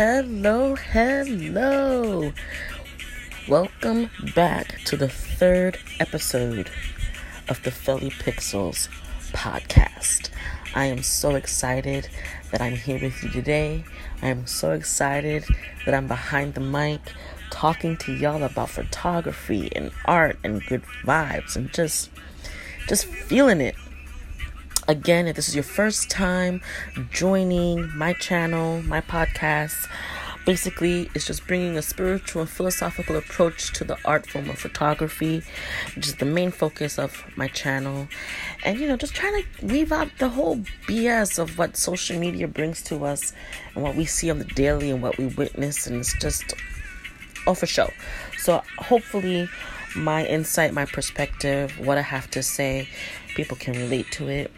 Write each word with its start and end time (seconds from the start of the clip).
hello, 0.00 0.74
hello. 0.76 2.32
Welcome 3.46 4.08
back 4.34 4.78
to 4.86 4.96
the 4.96 5.10
third 5.10 5.78
episode 5.98 6.70
of 7.50 7.62
the 7.64 7.70
Felly 7.70 8.08
Pixels 8.08 8.88
podcast. 9.32 10.30
I 10.74 10.86
am 10.86 11.02
so 11.02 11.34
excited 11.34 12.08
that 12.50 12.62
I'm 12.62 12.76
here 12.76 12.98
with 12.98 13.22
you 13.22 13.28
today. 13.28 13.84
I 14.22 14.28
am 14.28 14.46
so 14.46 14.70
excited 14.70 15.44
that 15.84 15.92
I'm 15.92 16.08
behind 16.08 16.54
the 16.54 16.62
mic 16.62 17.00
talking 17.50 17.98
to 17.98 18.14
y'all 18.14 18.42
about 18.42 18.70
photography 18.70 19.70
and 19.76 19.90
art 20.06 20.38
and 20.42 20.64
good 20.64 20.82
vibes 21.04 21.56
and 21.56 21.70
just 21.74 22.08
just 22.88 23.04
feeling 23.04 23.60
it 23.60 23.74
Again, 24.90 25.28
if 25.28 25.36
this 25.36 25.48
is 25.48 25.54
your 25.54 25.62
first 25.62 26.10
time 26.10 26.60
joining 27.12 27.96
my 27.96 28.12
channel, 28.14 28.82
my 28.82 29.00
podcast, 29.00 29.88
basically 30.44 31.08
it's 31.14 31.28
just 31.28 31.46
bringing 31.46 31.78
a 31.78 31.82
spiritual 31.82 32.42
and 32.42 32.50
philosophical 32.50 33.14
approach 33.14 33.72
to 33.74 33.84
the 33.84 33.96
art 34.04 34.28
form 34.28 34.50
of 34.50 34.58
photography, 34.58 35.44
which 35.94 36.08
is 36.08 36.16
the 36.16 36.24
main 36.24 36.50
focus 36.50 36.98
of 36.98 37.22
my 37.36 37.46
channel. 37.46 38.08
And 38.64 38.80
you 38.80 38.88
know, 38.88 38.96
just 38.96 39.14
trying 39.14 39.44
to 39.44 39.64
weave 39.64 39.92
out 39.92 40.08
the 40.18 40.30
whole 40.30 40.56
BS 40.88 41.38
of 41.38 41.56
what 41.56 41.76
social 41.76 42.18
media 42.18 42.48
brings 42.48 42.82
to 42.82 43.04
us 43.04 43.32
and 43.76 43.84
what 43.84 43.94
we 43.94 44.04
see 44.04 44.28
on 44.28 44.40
the 44.40 44.44
daily 44.44 44.90
and 44.90 45.00
what 45.00 45.18
we 45.18 45.26
witness, 45.26 45.86
and 45.86 46.00
it's 46.00 46.18
just 46.18 46.52
all 47.46 47.54
for 47.54 47.66
show. 47.66 47.90
So 48.38 48.60
hopefully 48.78 49.48
my 49.96 50.26
insight, 50.26 50.72
my 50.72 50.84
perspective, 50.84 51.78
what 51.78 51.98
I 51.98 52.02
have 52.02 52.30
to 52.32 52.42
say, 52.42 52.88
people 53.40 53.56
can 53.56 53.72
relate 53.72 54.04
to 54.12 54.28
it. 54.28 54.52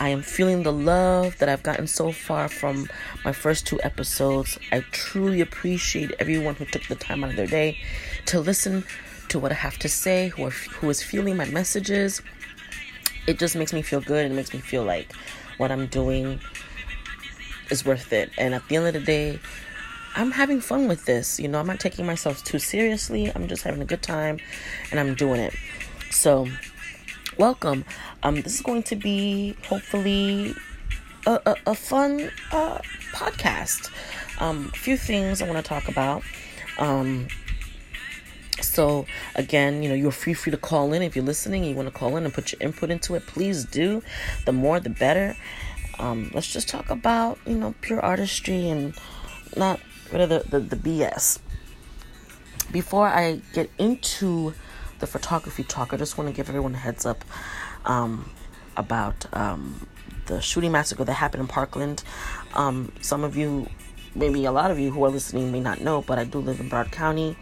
I 0.00 0.08
am 0.08 0.20
feeling 0.20 0.64
the 0.64 0.72
love 0.72 1.38
that 1.38 1.48
I've 1.48 1.62
gotten 1.62 1.86
so 1.86 2.10
far 2.10 2.48
from 2.48 2.88
my 3.24 3.30
first 3.30 3.64
two 3.64 3.78
episodes. 3.84 4.58
I 4.72 4.80
truly 4.90 5.40
appreciate 5.40 6.10
everyone 6.18 6.56
who 6.56 6.64
took 6.64 6.84
the 6.88 6.96
time 6.96 7.22
out 7.22 7.30
of 7.30 7.36
their 7.36 7.46
day 7.46 7.78
to 8.26 8.40
listen 8.40 8.84
to 9.28 9.38
what 9.38 9.52
I 9.52 9.54
have 9.54 9.78
to 9.78 9.88
say, 9.88 10.30
who, 10.30 10.46
are, 10.46 10.50
who 10.50 10.90
is 10.90 11.00
feeling 11.00 11.36
my 11.36 11.44
messages. 11.44 12.22
It 13.28 13.38
just 13.38 13.54
makes 13.54 13.72
me 13.72 13.82
feel 13.82 14.00
good 14.00 14.26
and 14.26 14.34
makes 14.34 14.52
me 14.52 14.58
feel 14.58 14.82
like 14.82 15.12
what 15.58 15.70
I'm 15.70 15.86
doing 15.86 16.40
is 17.70 17.84
worth 17.84 18.12
it. 18.12 18.32
And 18.36 18.52
at 18.52 18.66
the 18.66 18.74
end 18.74 18.88
of 18.88 18.94
the 18.94 19.00
day, 19.00 19.38
I'm 20.16 20.32
having 20.32 20.60
fun 20.60 20.88
with 20.88 21.04
this. 21.04 21.38
You 21.38 21.46
know, 21.46 21.60
I'm 21.60 21.68
not 21.68 21.78
taking 21.78 22.04
myself 22.04 22.42
too 22.42 22.58
seriously. 22.58 23.30
I'm 23.32 23.46
just 23.46 23.62
having 23.62 23.80
a 23.80 23.86
good 23.86 24.02
time 24.02 24.40
and 24.90 24.98
I'm 24.98 25.14
doing 25.14 25.38
it. 25.38 25.54
So, 26.10 26.48
welcome. 27.38 27.84
Um, 28.22 28.36
this 28.42 28.54
is 28.54 28.60
going 28.60 28.82
to 28.84 28.96
be 28.96 29.56
hopefully 29.68 30.54
a, 31.26 31.40
a, 31.46 31.56
a 31.68 31.74
fun 31.74 32.30
uh, 32.52 32.78
podcast. 33.12 33.90
Um, 34.40 34.70
a 34.72 34.76
few 34.76 34.96
things 34.96 35.42
I 35.42 35.48
want 35.48 35.64
to 35.64 35.68
talk 35.68 35.88
about. 35.88 36.22
Um, 36.78 37.28
so 38.60 39.06
again, 39.34 39.82
you 39.82 39.88
know, 39.88 39.94
you're 39.94 40.12
free 40.12 40.34
free 40.34 40.50
to 40.50 40.56
call 40.56 40.92
in 40.92 41.02
if 41.02 41.16
you're 41.16 41.24
listening. 41.24 41.64
You 41.64 41.74
want 41.74 41.88
to 41.88 41.94
call 41.94 42.16
in 42.16 42.24
and 42.24 42.32
put 42.32 42.52
your 42.52 42.60
input 42.60 42.90
into 42.90 43.14
it. 43.14 43.26
Please 43.26 43.64
do. 43.64 44.02
The 44.44 44.52
more, 44.52 44.80
the 44.80 44.90
better. 44.90 45.36
Um, 45.98 46.30
let's 46.34 46.52
just 46.52 46.68
talk 46.68 46.90
about 46.90 47.38
you 47.46 47.56
know 47.56 47.74
pure 47.80 48.00
artistry 48.00 48.68
and 48.68 48.94
not 49.56 49.80
rid 50.12 50.20
of 50.20 50.28
the, 50.28 50.58
the, 50.58 50.60
the 50.60 50.76
BS. 50.76 51.38
Before 52.72 53.06
I 53.06 53.40
get 53.52 53.70
into 53.78 54.54
the 55.04 55.10
photography 55.18 55.62
talk, 55.64 55.92
I 55.92 55.98
just 55.98 56.16
want 56.16 56.30
to 56.30 56.34
give 56.34 56.48
everyone 56.48 56.74
a 56.74 56.78
heads 56.78 57.04
up 57.04 57.22
um, 57.84 58.30
about 58.74 59.26
um, 59.34 59.86
the 60.26 60.40
shooting 60.40 60.72
massacre 60.72 61.04
that 61.04 61.12
happened 61.12 61.42
in 61.42 61.46
Parkland. 61.46 62.02
Um, 62.54 62.90
some 63.02 63.22
of 63.22 63.36
you, 63.36 63.68
maybe 64.14 64.46
a 64.46 64.52
lot 64.52 64.70
of 64.70 64.78
you 64.78 64.90
who 64.90 65.04
are 65.04 65.10
listening, 65.10 65.52
may 65.52 65.60
not 65.60 65.82
know, 65.82 66.00
but 66.00 66.18
I 66.18 66.24
do 66.24 66.38
live 66.38 66.58
in 66.58 66.70
Broward 66.70 66.90
County. 66.90 67.36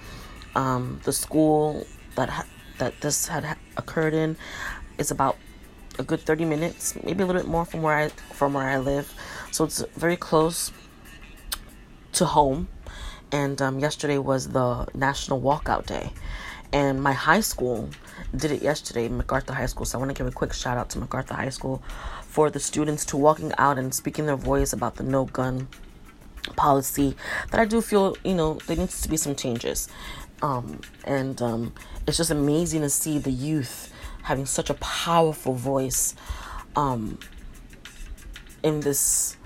Um, 0.56 1.00
the 1.05 1.12
school 1.12 1.86
that 2.16 2.28
ha- 2.28 2.46
that 2.78 3.00
this 3.00 3.28
had 3.28 3.44
ha- 3.44 3.56
occurred 3.77 4.12
in 4.12 4.36
is 4.98 5.12
about 5.12 5.36
a 6.01 6.02
good 6.02 6.20
30 6.20 6.45
minutes, 6.45 6.96
maybe 7.05 7.22
a 7.22 7.27
little 7.27 7.40
bit 7.40 7.48
more 7.48 7.64
from 7.64 7.83
where 7.83 7.96
I 7.96 8.08
from 8.08 8.55
where 8.55 8.68
I 8.68 8.78
live. 8.78 9.14
So 9.52 9.62
it's 9.64 9.84
very 9.95 10.17
close 10.17 10.72
to 12.14 12.24
home. 12.24 12.68
And 13.30 13.62
um, 13.62 13.78
yesterday 13.78 14.18
was 14.18 14.48
the 14.48 14.86
National 14.95 15.40
Walkout 15.40 15.86
Day 15.86 16.12
and 16.72 17.02
my 17.02 17.12
high 17.12 17.40
school 17.40 17.90
did 18.34 18.50
it 18.50 18.62
yesterday, 18.62 19.08
McArthur 19.08 19.55
High 19.55 19.66
School. 19.66 19.84
So 19.84 19.98
I 19.98 20.00
want 20.00 20.10
to 20.10 20.14
give 20.14 20.27
a 20.27 20.34
quick 20.34 20.52
shout 20.52 20.78
out 20.78 20.88
to 20.90 20.98
McArthur 20.98 21.34
High 21.34 21.50
School 21.50 21.83
for 22.22 22.50
the 22.50 22.60
students 22.60 23.05
to 23.06 23.16
walking 23.16 23.52
out 23.58 23.78
and 23.78 23.94
speaking 23.94 24.27
their 24.27 24.36
voice 24.36 24.72
about 24.72 24.96
the 24.96 25.02
no 25.02 25.27
gun 25.27 25.68
policy. 26.56 27.14
That 27.50 27.60
I 27.60 27.66
do 27.66 27.83
feel, 27.83 28.16
you 28.24 28.34
know, 28.34 28.55
there 28.66 28.77
needs 28.77 29.02
to 29.02 29.08
be 29.08 29.18
some 29.18 29.34
changes. 29.34 29.88
Um, 30.40 30.80
and 31.05 31.40
um, 31.42 31.74
it's 32.06 32.16
just 32.16 32.30
amazing 32.30 32.80
to 32.80 32.90
see 32.90 33.18
the 33.18 33.30
youth 33.30 33.92
having 34.22 34.46
such 34.46 34.70
a 34.70 34.74
powerful 34.74 35.54
voice 35.54 36.14
um, 36.74 37.18
in 38.62 38.80
this 38.80 39.36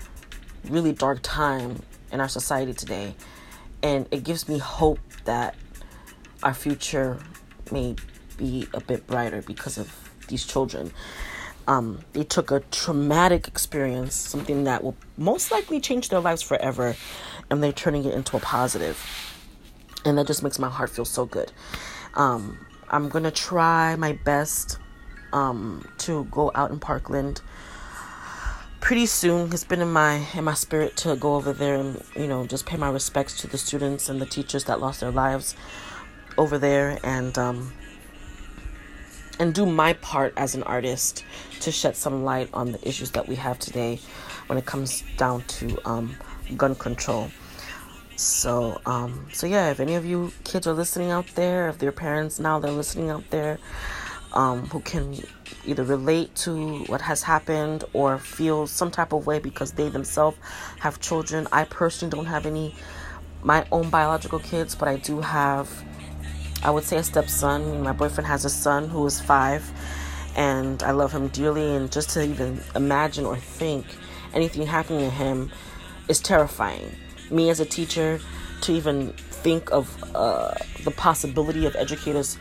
really 0.69 0.93
dark 0.93 1.19
time 1.21 1.81
in 2.11 2.21
our 2.21 2.29
society 2.29 2.73
today. 2.73 3.15
And 3.83 4.07
it 4.11 4.23
gives 4.23 4.47
me 4.47 4.57
hope 4.59 4.99
that 5.25 5.55
our 6.43 6.53
future 6.53 7.19
may 7.71 7.95
be 8.37 8.67
a 8.73 8.79
bit 8.79 9.07
brighter 9.07 9.41
because 9.41 9.77
of 9.77 9.91
these 10.27 10.45
children. 10.45 10.91
Um, 11.67 11.99
they 12.13 12.23
took 12.23 12.51
a 12.51 12.61
traumatic 12.71 13.47
experience, 13.47 14.15
something 14.15 14.63
that 14.65 14.83
will 14.83 14.95
most 15.17 15.51
likely 15.51 15.81
change 15.81 16.09
their 16.09 16.21
lives 16.21 16.41
forever, 16.41 16.95
and 17.49 17.61
they're 17.61 17.73
turning 17.73 18.05
it 18.05 18.13
into 18.13 18.37
a 18.37 18.39
positive. 18.39 19.03
And 20.05 20.17
that 20.17 20.27
just 20.27 20.43
makes 20.43 20.59
my 20.59 20.69
heart 20.69 20.89
feel 20.89 21.05
so 21.05 21.25
good. 21.25 21.51
Um, 22.13 22.65
I'm 22.89 23.09
gonna 23.09 23.31
try 23.31 23.97
my 23.97 24.13
best 24.13 24.79
um, 25.33 25.85
to 25.99 26.23
go 26.25 26.51
out 26.55 26.71
in 26.71 26.79
Parkland 26.79 27.41
pretty 28.79 29.05
soon. 29.05 29.51
It's 29.51 29.65
been 29.65 29.81
in 29.81 29.91
my 29.91 30.25
in 30.33 30.45
my 30.45 30.53
spirit 30.53 30.95
to 30.97 31.17
go 31.17 31.35
over 31.35 31.51
there 31.51 31.75
and 31.75 32.01
you 32.15 32.27
know 32.27 32.47
just 32.47 32.65
pay 32.65 32.77
my 32.77 32.89
respects 32.89 33.41
to 33.41 33.47
the 33.47 33.57
students 33.57 34.07
and 34.07 34.21
the 34.21 34.25
teachers 34.25 34.63
that 34.65 34.79
lost 34.79 35.01
their 35.01 35.11
lives 35.11 35.55
over 36.37 36.57
there 36.57 36.99
and 37.03 37.37
um, 37.37 37.73
and 39.39 39.53
do 39.53 39.65
my 39.65 39.93
part 39.93 40.33
as 40.37 40.55
an 40.55 40.63
artist 40.63 41.23
to 41.59 41.71
shed 41.71 41.95
some 41.95 42.23
light 42.23 42.49
on 42.53 42.71
the 42.71 42.87
issues 42.87 43.11
that 43.11 43.27
we 43.27 43.35
have 43.35 43.59
today 43.59 43.99
when 44.47 44.57
it 44.57 44.65
comes 44.65 45.03
down 45.17 45.43
to 45.43 45.77
um, 45.87 46.15
gun 46.55 46.75
control. 46.75 47.29
So, 48.15 48.81
um, 48.85 49.27
so 49.31 49.45
yeah, 49.45 49.69
if 49.69 49.79
any 49.79 49.93
of 49.95 50.05
you 50.05 50.31
kids 50.43 50.65
are 50.65 50.73
listening 50.73 51.11
out 51.11 51.27
there, 51.35 51.69
if 51.69 51.77
their 51.77 51.91
parents 51.91 52.39
now 52.39 52.59
they're 52.59 52.71
listening 52.71 53.11
out 53.11 53.29
there, 53.29 53.59
um, 54.33 54.65
who 54.67 54.79
can 54.79 55.19
either 55.65 55.83
relate 55.83 56.33
to 56.35 56.79
what 56.85 57.01
has 57.01 57.21
happened 57.21 57.83
or 57.93 58.17
feel 58.17 58.65
some 58.65 58.89
type 58.89 59.13
of 59.13 59.27
way 59.27 59.39
because 59.39 59.73
they 59.73 59.89
themselves 59.89 60.37
have 60.79 60.99
children. 60.99 61.47
I 61.51 61.65
personally 61.65 62.11
don't 62.11 62.25
have 62.25 62.45
any 62.45 62.75
my 63.43 63.65
own 63.71 63.89
biological 63.89 64.39
kids, 64.39 64.73
but 64.73 64.87
I 64.87 64.97
do 64.97 65.21
have 65.21 65.69
I 66.63 66.71
would 66.71 66.83
say 66.83 66.97
a 66.97 67.03
stepson. 67.03 67.81
My 67.81 67.91
boyfriend 67.91 68.27
has 68.27 68.45
a 68.45 68.49
son 68.49 68.89
who 68.89 69.05
is 69.05 69.21
five, 69.21 69.69
and 70.35 70.81
I 70.83 70.91
love 70.91 71.11
him 71.11 71.27
dearly. 71.29 71.75
And 71.75 71.91
just 71.91 72.09
to 72.11 72.23
even 72.23 72.61
imagine 72.75 73.25
or 73.25 73.37
think 73.37 73.85
anything 74.33 74.65
happening 74.65 75.01
to 75.01 75.09
him 75.09 75.51
is 76.07 76.19
terrifying. 76.19 76.91
Me 77.29 77.49
as 77.49 77.59
a 77.59 77.65
teacher, 77.65 78.19
to 78.61 78.71
even 78.71 79.13
think 79.13 79.71
of 79.71 80.03
uh, 80.15 80.53
the 80.83 80.91
possibility 80.91 81.65
of 81.65 81.75
educators 81.75 82.37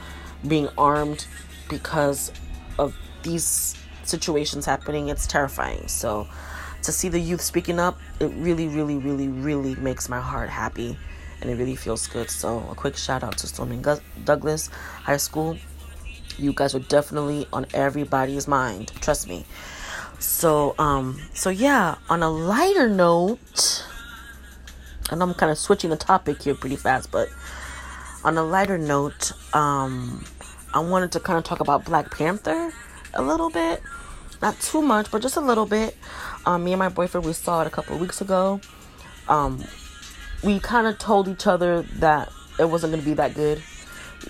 being 0.47 0.69
armed 0.79 1.27
because 1.69 2.33
of 2.79 2.97
these 3.23 3.77
situations 4.05 4.65
happening, 4.65 5.09
it's 5.09 5.27
terrifying. 5.27 5.89
So 5.89 6.27
to 6.83 6.93
see 6.93 7.09
the 7.09 7.21
youth 7.21 7.41
speaking 7.41 7.79
up, 7.79 7.99
it 8.21 8.27
really, 8.37 8.69
really, 8.69 8.97
really, 8.97 9.29
really 9.29 9.75
makes 9.77 10.09
my 10.09 10.21
heart 10.21 10.49
happy 10.49 10.97
and 11.41 11.51
it 11.51 11.55
really 11.55 11.77
feels 11.77 12.07
good. 12.07 12.31
So, 12.31 12.59
a 12.71 12.75
quick 12.75 12.97
shout 12.97 13.23
out 13.23 13.39
to 13.39 13.47
Stoneman 13.47 13.83
Douglas 14.25 14.69
High 15.03 15.17
School. 15.17 15.57
You 16.39 16.53
guys 16.53 16.75
are 16.75 16.81
definitely 16.81 17.47
on 17.53 17.67
everybody's 17.73 18.47
mind. 18.47 18.93
Trust 19.01 19.29
me. 19.29 19.45
So, 20.19 20.75
um, 20.79 21.21
so 21.35 21.51
yeah, 21.51 21.97
on 22.09 22.23
a 22.23 22.31
lighter 22.31 22.89
note, 22.89 23.85
and 25.11 25.23
I'm 25.23 25.35
kind 25.35 25.53
of 25.53 25.59
switching 25.59 25.91
the 25.91 25.97
topic 25.97 26.43
here 26.43 26.55
pretty 26.55 26.77
fast, 26.77 27.11
but 27.11 27.29
on 28.25 28.37
a 28.37 28.43
lighter 28.43 28.79
note, 28.79 29.33
um, 29.55 30.25
I 30.75 30.81
wanted 30.81 31.13
to 31.13 31.21
kind 31.21 31.39
of 31.39 31.45
talk 31.45 31.61
about 31.61 31.85
Black 31.85 32.11
Panther 32.11 32.73
a 33.15 33.23
little 33.23 33.51
bit. 33.51 33.83
Not 34.43 34.59
too 34.61 34.83
much, 34.83 35.11
but 35.11 35.23
just 35.23 35.37
a 35.37 35.41
little 35.41 35.67
bit. 35.67 35.97
Um, 36.45 36.65
me 36.65 36.73
and 36.73 36.79
my 36.79 36.89
boyfriend, 36.89 37.27
we 37.27 37.33
saw 37.33 37.63
it 37.63 37.67
a 37.67 37.71
couple 37.71 37.97
weeks 37.99 38.21
ago. 38.21 38.61
Um, 39.29 39.65
we 40.47 40.61
kind 40.61 40.87
of 40.87 40.97
told 40.99 41.27
each 41.27 41.49
other 41.49 41.83
that 41.99 42.33
it 42.59 42.71
wasn't 42.71 42.93
going 42.93 43.03
to 43.03 43.09
be 43.09 43.15
that 43.15 43.35
good. 43.35 43.61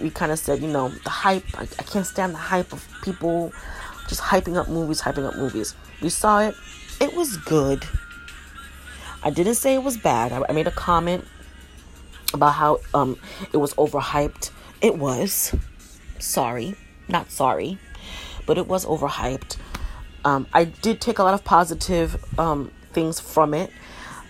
We 0.01 0.09
kind 0.11 0.33
of 0.33 0.39
said, 0.39 0.63
you 0.63 0.69
know, 0.69 0.89
the 0.89 1.11
hype, 1.11 1.45
I, 1.55 1.63
I 1.63 1.83
can't 1.83 2.07
stand 2.07 2.33
the 2.33 2.39
hype 2.39 2.73
of 2.73 2.89
people 3.03 3.53
just 4.09 4.23
hyping 4.23 4.57
up 4.57 4.69
movies, 4.69 5.03
hyping 5.03 5.29
up 5.29 5.37
movies. 5.37 5.75
We 6.01 6.09
saw 6.09 6.41
it, 6.41 6.55
it 7.01 7.15
was 7.15 7.37
good. 7.37 7.85
I 9.23 9.31
didn't 9.31 9.57
say 9.57 9.75
it 9.75 9.83
was 9.83 9.99
bad. 9.99 10.33
I, 10.33 10.43
I 10.49 10.53
made 10.53 10.67
a 10.67 10.73
comment 10.73 11.27
about 12.33 12.55
how 12.55 12.81
um, 12.95 13.19
it 13.53 13.59
was 13.59 13.75
overhyped. 13.75 14.51
It 14.81 14.97
was. 14.97 15.55
Sorry. 16.19 16.77
Not 17.09 17.31
sorry. 17.31 17.79
But 18.47 18.57
it 18.57 18.67
was 18.67 18.87
overhyped. 18.87 19.59
Um, 20.25 20.47
I 20.53 20.65
did 20.65 21.01
take 21.01 21.19
a 21.19 21.23
lot 21.23 21.35
of 21.35 21.45
positive 21.45 22.25
um, 22.39 22.73
things 22.93 23.21
from 23.21 23.53
it. 23.53 23.71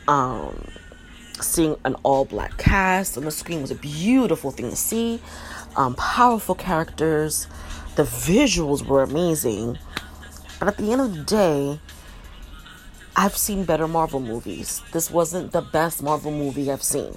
Um, 0.09 0.69
seeing 1.43 1.77
an 1.85 1.95
all 2.03 2.25
black 2.25 2.57
cast 2.59 3.17
on 3.17 3.25
the 3.25 3.31
screen 3.31 3.63
was 3.63 3.71
a 3.71 3.77
beautiful 3.77 4.51
thing 4.51 4.71
to 4.71 4.77
see. 4.77 5.21
Um, 5.77 5.95
powerful 5.95 6.55
characters. 6.55 7.47
The 7.97 8.05
visuals 8.05 8.87
were 8.87 9.03
amazing. 9.03 9.79
But 10.59 10.69
at 10.69 10.77
the 10.77 10.93
end 10.93 11.01
of 11.01 11.15
the 11.15 11.23
day, 11.23 11.81
I've 13.15 13.37
seen 13.37 13.65
better 13.65 13.89
Marvel 13.89 14.21
movies. 14.21 14.83
This 14.93 15.11
wasn't 15.11 15.53
the 15.53 15.63
best 15.63 16.03
Marvel 16.03 16.31
movie 16.31 16.71
I've 16.71 16.83
seen. 16.83 17.17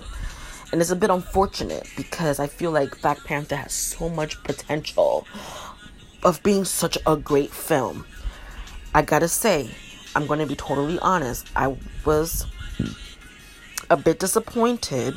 And 0.72 0.81
it's 0.81 0.92
a 0.92 0.95
bit 0.95 1.10
unfortunate 1.10 1.89
because 1.98 2.39
I 2.39 2.48
feel 2.48 2.72
like 2.72 3.01
Black 3.01 3.24
Panther 3.24 3.56
has 3.56 3.74
so 3.74 4.07
much 4.07 4.42
potential 4.44 5.25
of 6.24 6.42
being 6.44 6.63
such 6.63 6.98
a 7.07 7.18
great 7.18 7.51
film. 7.51 8.06
I 8.94 9.01
gotta 9.01 9.27
say, 9.27 9.69
I'm 10.15 10.27
gonna 10.27 10.45
be 10.45 10.56
totally 10.56 11.00
honest. 11.00 11.48
I 11.56 11.75
was 12.06 12.45
a 13.89 13.97
bit 13.97 14.19
disappointed 14.19 15.13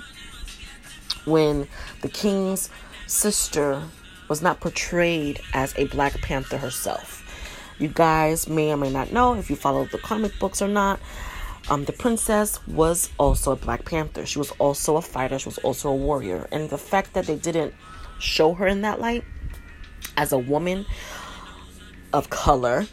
when 1.24 1.68
the 2.00 2.08
king's 2.08 2.70
sister 3.06 3.82
was 4.28 4.40
not 4.42 4.60
portrayed 4.60 5.40
as 5.52 5.74
a 5.76 5.86
Black 5.86 6.20
Panther 6.22 6.56
herself. 6.56 7.18
You 7.78 7.88
guys 7.88 8.48
may 8.48 8.72
or 8.72 8.76
may 8.76 8.90
not 8.90 9.12
know 9.12 9.34
if 9.34 9.50
you 9.50 9.56
follow 9.56 9.84
the 9.86 9.98
comic 9.98 10.38
books 10.38 10.62
or 10.62 10.68
not. 10.68 11.00
Um, 11.68 11.84
the 11.84 11.92
princess 11.92 12.64
was 12.66 13.10
also 13.18 13.52
a 13.52 13.56
Black 13.56 13.84
Panther. 13.84 14.24
She 14.26 14.38
was 14.38 14.50
also 14.52 14.96
a 14.96 15.02
fighter. 15.02 15.38
She 15.38 15.48
was 15.48 15.58
also 15.58 15.90
a 15.90 15.94
warrior. 15.94 16.48
And 16.50 16.70
the 16.70 16.78
fact 16.78 17.12
that 17.14 17.26
they 17.26 17.36
didn't 17.36 17.74
show 18.18 18.54
her 18.54 18.66
in 18.66 18.82
that 18.82 19.00
light 19.00 19.24
as 20.16 20.32
a 20.32 20.38
woman 20.38 20.86
of 22.12 22.30
color, 22.30 22.86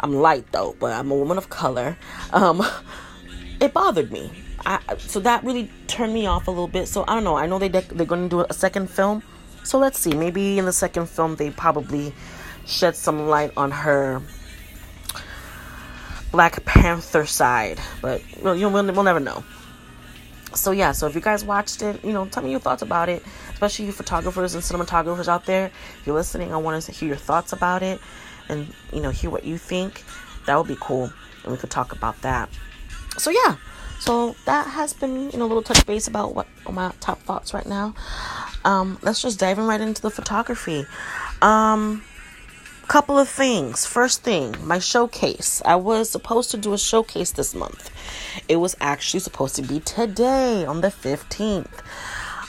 I'm 0.00 0.14
light 0.14 0.50
though, 0.52 0.76
but 0.78 0.92
I'm 0.92 1.10
a 1.10 1.16
woman 1.16 1.38
of 1.38 1.48
color. 1.48 1.96
Um, 2.32 2.62
it 3.60 3.72
bothered 3.72 4.12
me. 4.12 4.30
I, 4.64 4.96
so 4.98 5.20
that 5.20 5.44
really 5.44 5.70
turned 5.86 6.14
me 6.14 6.26
off 6.26 6.48
a 6.48 6.50
little 6.50 6.68
bit. 6.68 6.88
So 6.88 7.04
I 7.08 7.14
don't 7.14 7.24
know. 7.24 7.36
I 7.36 7.46
know 7.46 7.58
they 7.58 7.68
they're 7.68 8.06
going 8.06 8.28
to 8.28 8.28
do 8.28 8.46
a 8.48 8.54
second 8.54 8.90
film. 8.90 9.22
So 9.64 9.78
let's 9.78 9.98
see. 9.98 10.14
Maybe 10.14 10.58
in 10.58 10.64
the 10.64 10.72
second 10.72 11.08
film 11.08 11.36
they 11.36 11.50
probably 11.50 12.12
shed 12.66 12.96
some 12.96 13.28
light 13.28 13.52
on 13.56 13.70
her 13.70 14.22
Black 16.32 16.64
Panther 16.64 17.26
side, 17.26 17.78
but 18.00 18.22
we'll, 18.40 18.56
you 18.56 18.62
know, 18.62 18.70
we'll, 18.70 18.90
we'll 18.92 19.04
never 19.04 19.20
know. 19.20 19.44
So 20.54 20.70
yeah, 20.70 20.92
so 20.92 21.06
if 21.06 21.14
you 21.14 21.20
guys 21.20 21.44
watched 21.44 21.82
it, 21.82 22.02
you 22.02 22.12
know, 22.12 22.26
tell 22.26 22.42
me 22.42 22.50
your 22.50 22.60
thoughts 22.60 22.82
about 22.82 23.08
it, 23.08 23.22
especially 23.52 23.86
you 23.86 23.92
photographers 23.92 24.54
and 24.54 24.62
cinematographers 24.62 25.28
out 25.28 25.44
there. 25.44 25.66
If 26.00 26.06
you're 26.06 26.16
listening, 26.16 26.52
I 26.52 26.56
want 26.56 26.82
to 26.82 26.92
hear 26.92 27.08
your 27.08 27.16
thoughts 27.16 27.52
about 27.52 27.82
it, 27.82 28.00
and 28.48 28.72
you 28.92 29.00
know, 29.00 29.10
hear 29.10 29.30
what 29.30 29.44
you 29.44 29.58
think. 29.58 30.04
That 30.46 30.56
would 30.56 30.68
be 30.68 30.76
cool, 30.80 31.12
and 31.42 31.52
we 31.52 31.58
could 31.58 31.70
talk 31.70 31.92
about 31.92 32.20
that. 32.22 32.48
So 33.18 33.30
yeah, 33.30 33.56
so 34.02 34.34
that 34.46 34.66
has 34.66 34.92
been 34.92 35.30
you 35.30 35.38
know 35.38 35.44
a 35.44 35.50
little 35.52 35.62
touch 35.62 35.86
base 35.86 36.08
about 36.08 36.34
what 36.34 36.48
my 36.68 36.90
top 36.98 37.20
thoughts 37.20 37.54
right 37.54 37.66
now. 37.66 37.94
Um, 38.64 38.98
let's 39.02 39.22
just 39.22 39.38
dive 39.38 39.60
in 39.60 39.66
right 39.68 39.80
into 39.80 40.02
the 40.02 40.10
photography. 40.10 40.86
Um, 41.40 42.02
couple 42.88 43.16
of 43.16 43.28
things. 43.28 43.86
First 43.86 44.24
thing, 44.24 44.56
my 44.64 44.80
showcase. 44.80 45.62
I 45.64 45.76
was 45.76 46.10
supposed 46.10 46.50
to 46.50 46.56
do 46.56 46.72
a 46.72 46.78
showcase 46.78 47.30
this 47.30 47.54
month. 47.54 47.90
It 48.48 48.56
was 48.56 48.74
actually 48.80 49.20
supposed 49.20 49.54
to 49.56 49.62
be 49.62 49.78
today 49.78 50.66
on 50.66 50.80
the 50.80 50.88
15th. 50.88 51.70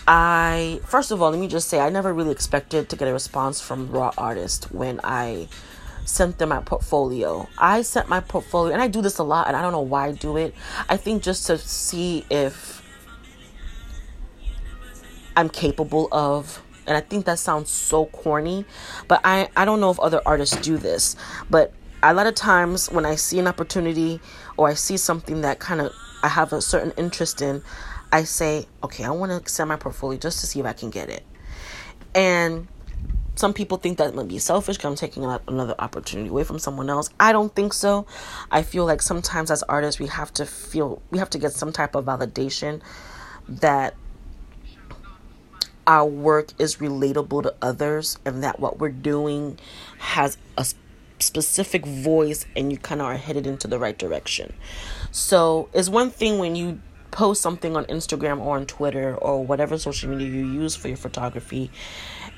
I 0.07 0.81
first 0.85 1.11
of 1.11 1.21
all, 1.21 1.29
let 1.29 1.39
me 1.39 1.47
just 1.47 1.69
say 1.69 1.79
I 1.79 1.89
never 1.89 2.11
really 2.15 2.31
expected 2.31 2.89
to 2.89 2.95
get 2.95 3.07
a 3.07 3.13
response 3.13 3.61
from 3.61 3.91
Raw 3.91 4.11
Artist 4.17 4.71
when 4.71 4.99
I 5.03 5.49
sent 6.05 6.37
them 6.37 6.49
my 6.49 6.59
portfolio. 6.61 7.47
I 7.57 7.81
sent 7.81 8.09
my 8.09 8.19
portfolio 8.19 8.73
and 8.73 8.81
I 8.81 8.87
do 8.87 9.01
this 9.01 9.17
a 9.17 9.23
lot 9.23 9.47
and 9.47 9.55
I 9.55 9.61
don't 9.61 9.71
know 9.71 9.81
why 9.81 10.07
I 10.07 10.11
do 10.11 10.37
it. 10.37 10.53
I 10.89 10.97
think 10.97 11.23
just 11.23 11.47
to 11.47 11.57
see 11.57 12.25
if 12.29 12.81
I'm 15.35 15.49
capable 15.49 16.07
of 16.11 16.61
and 16.85 16.97
I 16.97 17.01
think 17.01 17.25
that 17.25 17.39
sounds 17.39 17.69
so 17.69 18.05
corny, 18.07 18.65
but 19.07 19.21
I 19.23 19.49
I 19.55 19.65
don't 19.65 19.79
know 19.79 19.89
if 19.89 19.99
other 19.99 20.21
artists 20.25 20.57
do 20.57 20.77
this, 20.77 21.15
but 21.49 21.73
a 22.01 22.13
lot 22.13 22.27
of 22.27 22.35
times 22.35 22.91
when 22.91 23.05
I 23.05 23.15
see 23.15 23.39
an 23.39 23.47
opportunity 23.47 24.19
or 24.57 24.67
I 24.67 24.73
see 24.73 24.97
something 24.97 25.41
that 25.41 25.59
kind 25.59 25.79
of 25.79 25.93
I 26.21 26.27
have 26.27 26.53
a 26.53 26.61
certain 26.61 26.91
interest 26.97 27.41
in, 27.41 27.63
I 28.11 28.23
say, 28.23 28.67
okay, 28.83 29.03
I 29.05 29.11
want 29.11 29.45
to 29.45 29.51
send 29.51 29.69
my 29.69 29.75
portfolio 29.77 30.19
just 30.19 30.39
to 30.41 30.47
see 30.47 30.59
if 30.59 30.65
I 30.65 30.73
can 30.73 30.89
get 30.89 31.09
it. 31.09 31.23
And 32.13 32.67
some 33.35 33.53
people 33.53 33.77
think 33.77 33.97
that 33.97 34.13
might 34.13 34.27
be 34.27 34.37
selfish 34.37 34.77
because 34.77 34.89
I'm 34.89 34.95
taking 34.95 35.25
another 35.47 35.75
opportunity 35.79 36.29
away 36.29 36.43
from 36.43 36.59
someone 36.59 36.89
else. 36.89 37.09
I 37.19 37.31
don't 37.31 37.53
think 37.53 37.73
so. 37.73 38.05
I 38.51 38.61
feel 38.61 38.85
like 38.85 39.01
sometimes 39.01 39.49
as 39.49 39.63
artists, 39.63 39.99
we 39.99 40.07
have 40.07 40.31
to 40.33 40.45
feel, 40.45 41.01
we 41.09 41.17
have 41.19 41.29
to 41.31 41.39
get 41.39 41.51
some 41.53 41.71
type 41.71 41.95
of 41.95 42.05
validation 42.05 42.81
that 43.47 43.95
our 45.87 46.05
work 46.05 46.49
is 46.59 46.77
relatable 46.77 47.43
to 47.43 47.55
others 47.61 48.17
and 48.23 48.43
that 48.43 48.59
what 48.59 48.79
we're 48.79 48.89
doing 48.89 49.59
has 49.97 50.37
a 50.57 50.65
specific 51.19 51.85
voice 51.85 52.45
and 52.55 52.71
you 52.71 52.77
kind 52.77 53.01
of 53.01 53.07
are 53.07 53.17
headed 53.17 53.47
into 53.47 53.67
the 53.67 53.79
right 53.79 53.97
direction. 53.97 54.53
So, 55.11 55.69
it's 55.73 55.89
one 55.89 56.09
thing 56.09 56.37
when 56.37 56.55
you 56.55 56.81
post 57.13 57.41
something 57.41 57.75
on 57.77 57.85
Instagram 57.85 58.39
or 58.39 58.55
on 58.55 58.65
Twitter 58.65 59.15
or 59.15 59.45
whatever 59.45 59.77
social 59.77 60.09
media 60.09 60.27
you 60.27 60.51
use 60.51 60.75
for 60.75 60.87
your 60.87 60.97
photography 60.97 61.69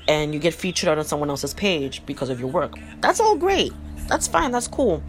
and 0.08 0.32
you 0.34 0.40
get 0.40 0.54
featured 0.54 0.88
out 0.88 0.98
on 0.98 1.04
someone 1.04 1.30
else's 1.30 1.54
page 1.54 2.04
because 2.06 2.30
of 2.30 2.40
your 2.40 2.50
work. 2.50 2.74
That's 3.00 3.20
all 3.20 3.36
great. 3.36 3.72
That's 4.08 4.26
fine. 4.28 4.52
That's 4.52 4.68
cool. 4.68 5.02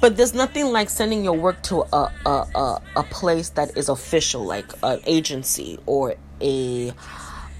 But 0.00 0.16
there's 0.16 0.34
nothing 0.34 0.66
like 0.72 0.90
sending 0.90 1.22
your 1.24 1.34
work 1.34 1.62
to 1.64 1.82
a 1.92 2.12
a, 2.26 2.30
a, 2.30 2.82
a 2.96 3.02
place 3.04 3.50
that 3.50 3.76
is 3.76 3.88
official, 3.88 4.44
like 4.44 4.72
an 4.82 5.00
agency 5.06 5.78
or 5.86 6.16
a 6.40 6.92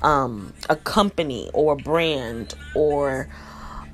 um, 0.02 0.52
a 0.68 0.76
company 0.76 1.50
or 1.54 1.74
a 1.74 1.76
brand 1.76 2.54
or 2.74 3.28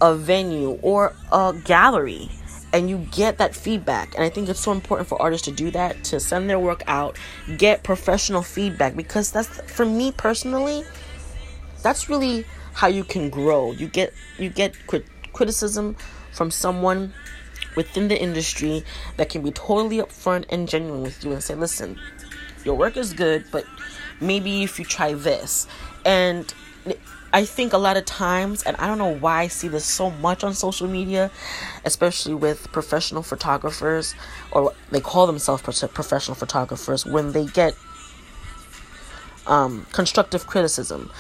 a 0.01 0.15
venue 0.15 0.79
or 0.83 1.15
a 1.33 1.55
gallery 1.65 2.31
and 2.73 2.91
you 2.91 2.99
get 3.11 3.39
that 3.39 3.55
feedback 3.55 4.15
and 4.15 4.23
i 4.23 4.29
think 4.29 4.49
it's 4.49 4.61
so 4.61 4.71
important 4.71 5.09
for 5.09 5.21
artists 5.21 5.45
to 5.45 5.51
do 5.53 5.71
that 5.71 6.05
to 6.05 6.21
send 6.21 6.49
their 6.49 6.59
work 6.59 6.83
out 6.87 7.17
get 7.57 7.83
professional 7.83 8.43
feedback 8.43 8.95
because 8.95 9.33
that's 9.33 9.61
for 9.71 9.85
me 9.85 10.13
personally 10.13 10.85
that's 11.83 12.09
really 12.09 12.45
how 12.75 12.87
you 12.87 13.05
can 13.05 13.31
grow 13.31 13.73
you 13.73 13.89
get 13.89 14.13
you 14.39 14.49
get 14.49 14.75
crit- 14.87 15.07
criticism 15.33 15.97
from 16.33 16.51
someone 16.51 17.13
within 17.77 18.09
the 18.09 18.21
industry 18.21 18.85
that 19.17 19.29
can 19.29 19.43
be 19.43 19.51
totally 19.51 19.99
upfront 19.99 20.45
and 20.51 20.69
genuine 20.69 21.03
with 21.03 21.25
you 21.25 21.33
and 21.33 21.43
say 21.43 21.55
listen 21.55 21.99
your 22.65 22.75
work 22.75 22.97
is 22.97 23.13
good 23.13 23.45
but 23.51 23.65
maybe 24.21 24.63
if 24.63 24.79
you 24.79 24.85
try 24.85 25.13
this 25.13 25.67
and 26.05 26.55
I 27.33 27.45
think 27.45 27.75
a 27.75 27.79
lot 27.79 27.99
of 27.99 28.07
times, 28.07 28.63
and 28.63 28.75
I 28.79 28.87
don't 28.87 28.97
know 28.97 29.15
why 29.15 29.43
I 29.43 29.49
see 29.49 29.69
this 29.69 29.85
so 29.85 30.11
much 30.11 30.43
on 30.43 30.55
social 30.55 30.89
media, 30.89 31.31
especially 31.85 32.35
with 32.35 32.73
professional 32.73 33.23
photographers, 33.23 34.15
or 34.51 34.73
they 34.91 35.01
call 35.01 35.27
themselves 35.27 35.63
professional 35.63 36.35
photographers, 36.35 37.05
when 37.05 37.33
they 37.33 37.45
get 37.45 37.75
um, 39.47 39.87
constructive 39.93 40.47
criticism. 40.47 41.11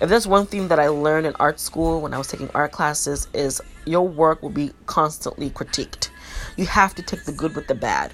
If 0.00 0.08
there's 0.08 0.26
one 0.26 0.46
thing 0.46 0.68
that 0.68 0.80
I 0.80 0.88
learned 0.88 1.26
in 1.26 1.34
art 1.36 1.60
school 1.60 2.00
when 2.00 2.12
I 2.12 2.18
was 2.18 2.26
taking 2.26 2.50
art 2.50 2.72
classes, 2.72 3.28
is 3.32 3.60
your 3.86 4.06
work 4.06 4.42
will 4.42 4.50
be 4.50 4.72
constantly 4.86 5.50
critiqued. 5.50 6.10
You 6.56 6.66
have 6.66 6.94
to 6.96 7.02
take 7.02 7.24
the 7.24 7.32
good 7.32 7.54
with 7.54 7.68
the 7.68 7.74
bad. 7.74 8.12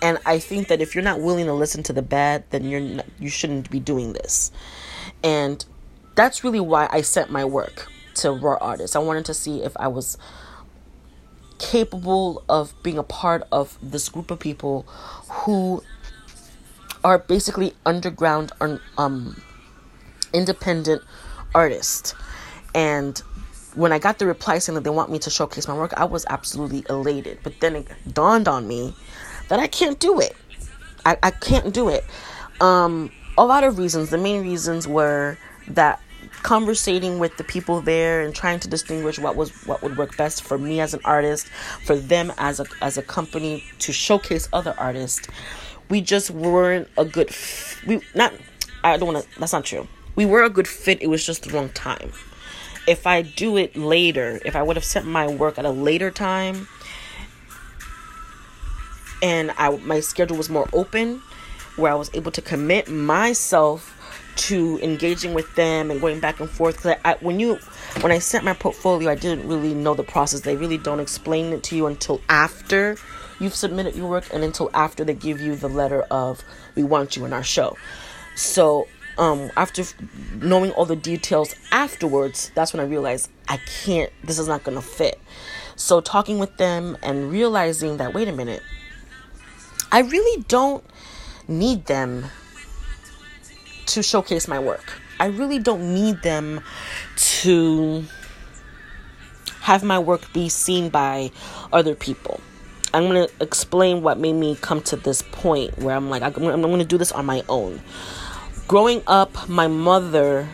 And 0.00 0.18
I 0.24 0.38
think 0.38 0.68
that 0.68 0.80
if 0.80 0.94
you're 0.94 1.04
not 1.04 1.20
willing 1.20 1.46
to 1.46 1.52
listen 1.52 1.82
to 1.84 1.92
the 1.92 2.02
bad, 2.02 2.44
then 2.50 2.64
you're 2.64 2.80
not, 2.80 3.06
you 3.18 3.28
shouldn't 3.28 3.68
be 3.68 3.80
doing 3.80 4.12
this. 4.12 4.52
And 5.24 5.64
that's 6.14 6.44
really 6.44 6.60
why 6.60 6.88
I 6.90 7.00
sent 7.00 7.30
my 7.30 7.44
work 7.44 7.90
to 8.16 8.30
Raw 8.30 8.56
Artists. 8.60 8.94
I 8.94 9.00
wanted 9.00 9.24
to 9.26 9.34
see 9.34 9.62
if 9.62 9.76
I 9.76 9.88
was 9.88 10.18
capable 11.58 12.44
of 12.48 12.72
being 12.84 12.98
a 12.98 13.02
part 13.02 13.42
of 13.50 13.76
this 13.82 14.08
group 14.08 14.30
of 14.30 14.38
people 14.38 14.82
who 15.28 15.82
are 17.02 17.18
basically 17.18 17.74
underground 17.84 18.52
um 18.96 19.42
independent 20.32 21.02
artist. 21.54 22.14
and 22.74 23.22
when 23.74 23.92
I 23.92 23.98
got 24.00 24.18
the 24.18 24.26
reply 24.26 24.58
saying 24.58 24.74
that 24.74 24.82
they 24.82 24.90
want 24.90 25.10
me 25.10 25.20
to 25.20 25.30
showcase 25.30 25.68
my 25.68 25.74
work, 25.74 25.92
I 25.96 26.04
was 26.04 26.26
absolutely 26.28 26.84
elated. 26.88 27.38
But 27.44 27.60
then 27.60 27.76
it 27.76 27.86
dawned 28.12 28.48
on 28.48 28.66
me 28.66 28.92
that 29.48 29.60
I 29.60 29.68
can't 29.68 30.00
do 30.00 30.18
it. 30.18 30.34
I, 31.06 31.16
I 31.22 31.30
can't 31.30 31.72
do 31.72 31.88
it. 31.88 32.04
Um, 32.60 33.12
a 33.36 33.44
lot 33.44 33.62
of 33.62 33.78
reasons. 33.78 34.10
The 34.10 34.18
main 34.18 34.42
reasons 34.42 34.88
were 34.88 35.38
that 35.68 36.00
conversating 36.42 37.20
with 37.20 37.36
the 37.36 37.44
people 37.44 37.80
there 37.80 38.22
and 38.22 38.34
trying 38.34 38.58
to 38.60 38.68
distinguish 38.68 39.18
what 39.18 39.36
was 39.36 39.50
what 39.66 39.80
would 39.82 39.96
work 39.96 40.16
best 40.16 40.42
for 40.42 40.58
me 40.58 40.80
as 40.80 40.92
an 40.92 41.00
artist, 41.04 41.46
for 41.84 41.94
them 41.94 42.32
as 42.38 42.58
a 42.58 42.66
as 42.82 42.98
a 42.98 43.02
company 43.02 43.62
to 43.80 43.92
showcase 43.92 44.48
other 44.52 44.74
artists 44.76 45.28
we 45.88 46.00
just 46.00 46.30
weren't 46.30 46.88
a 46.96 47.04
good 47.04 47.28
f- 47.28 47.82
we 47.86 48.00
not 48.14 48.32
I 48.84 48.96
don't 48.96 49.12
want 49.12 49.24
to 49.24 49.40
that's 49.40 49.52
not 49.52 49.64
true. 49.64 49.88
We 50.18 50.26
were 50.26 50.42
a 50.42 50.50
good 50.50 50.66
fit. 50.66 51.00
It 51.00 51.06
was 51.06 51.24
just 51.24 51.44
the 51.44 51.50
wrong 51.50 51.68
time. 51.68 52.10
If 52.88 53.06
I 53.06 53.22
do 53.22 53.56
it 53.56 53.76
later, 53.76 54.40
if 54.44 54.56
I 54.56 54.64
would 54.64 54.74
have 54.74 54.84
sent 54.84 55.06
my 55.06 55.28
work 55.28 55.60
at 55.60 55.64
a 55.64 55.70
later 55.70 56.10
time 56.10 56.66
and 59.22 59.52
I 59.56 59.76
my 59.76 60.00
schedule 60.00 60.36
was 60.36 60.50
more 60.50 60.68
open 60.72 61.22
where 61.76 61.92
I 61.92 61.94
was 61.94 62.10
able 62.14 62.32
to 62.32 62.42
commit 62.42 62.90
myself 62.90 63.94
to 64.48 64.80
engaging 64.82 65.34
with 65.34 65.54
them 65.54 65.88
and 65.88 66.00
going 66.00 66.18
back 66.18 66.40
and 66.40 66.50
forth 66.50 66.78
because 66.78 66.96
I, 67.04 67.12
I, 67.12 67.14
when 67.20 67.38
you 67.38 67.60
when 68.00 68.10
I 68.10 68.18
sent 68.18 68.44
my 68.44 68.54
portfolio 68.54 69.12
I 69.12 69.14
didn't 69.14 69.46
really 69.46 69.72
know 69.72 69.94
the 69.94 70.02
process 70.02 70.40
they 70.40 70.56
really 70.56 70.78
don't 70.78 70.98
explain 70.98 71.52
it 71.52 71.62
to 71.64 71.76
you 71.76 71.86
until 71.86 72.20
after 72.28 72.96
you've 73.38 73.54
submitted 73.54 73.94
your 73.94 74.10
work 74.10 74.24
and 74.34 74.42
until 74.42 74.68
after 74.74 75.04
they 75.04 75.14
give 75.14 75.40
you 75.40 75.54
the 75.54 75.68
letter 75.68 76.02
of 76.10 76.42
we 76.74 76.82
want 76.82 77.16
you 77.16 77.24
in 77.24 77.32
our 77.32 77.44
show 77.44 77.76
so 78.34 78.88
um, 79.18 79.50
after 79.56 79.82
knowing 80.36 80.70
all 80.72 80.86
the 80.86 80.96
details 80.96 81.54
afterwards 81.72 82.50
that's 82.54 82.72
when 82.72 82.80
I 82.80 82.88
realized 82.88 83.30
I 83.48 83.58
can't 83.84 84.12
this 84.24 84.38
is 84.38 84.48
not 84.48 84.64
gonna 84.64 84.82
fit 84.82 85.20
so 85.76 86.00
talking 86.00 86.38
with 86.38 86.56
them 86.56 86.96
and 87.02 87.30
realizing 87.30 87.98
that 87.98 88.14
wait 88.14 88.28
a 88.28 88.32
minute 88.32 88.62
I 89.90 90.00
really 90.00 90.42
don't 90.48 90.84
need 91.48 91.86
them 91.86 92.26
to 93.86 94.02
showcase 94.02 94.46
my 94.46 94.58
work. 94.58 95.00
I 95.18 95.26
really 95.26 95.58
don't 95.58 95.94
need 95.94 96.22
them 96.22 96.60
to 97.16 98.04
have 99.60 99.82
my 99.82 99.98
work 99.98 100.30
be 100.32 100.48
seen 100.48 100.90
by 100.90 101.30
other 101.72 101.94
people. 101.94 102.40
I'm 102.92 103.08
going 103.08 103.26
to 103.26 103.32
explain 103.40 104.02
what 104.02 104.18
made 104.18 104.34
me 104.34 104.56
come 104.56 104.82
to 104.82 104.96
this 104.96 105.22
point 105.22 105.78
where 105.78 105.96
I'm 105.96 106.10
like, 106.10 106.22
I'm 106.22 106.32
going 106.32 106.78
to 106.78 106.84
do 106.84 106.98
this 106.98 107.12
on 107.12 107.26
my 107.26 107.42
own. 107.48 107.80
Growing 108.68 109.02
up, 109.06 109.48
my 109.48 109.66
mother, 109.66 110.46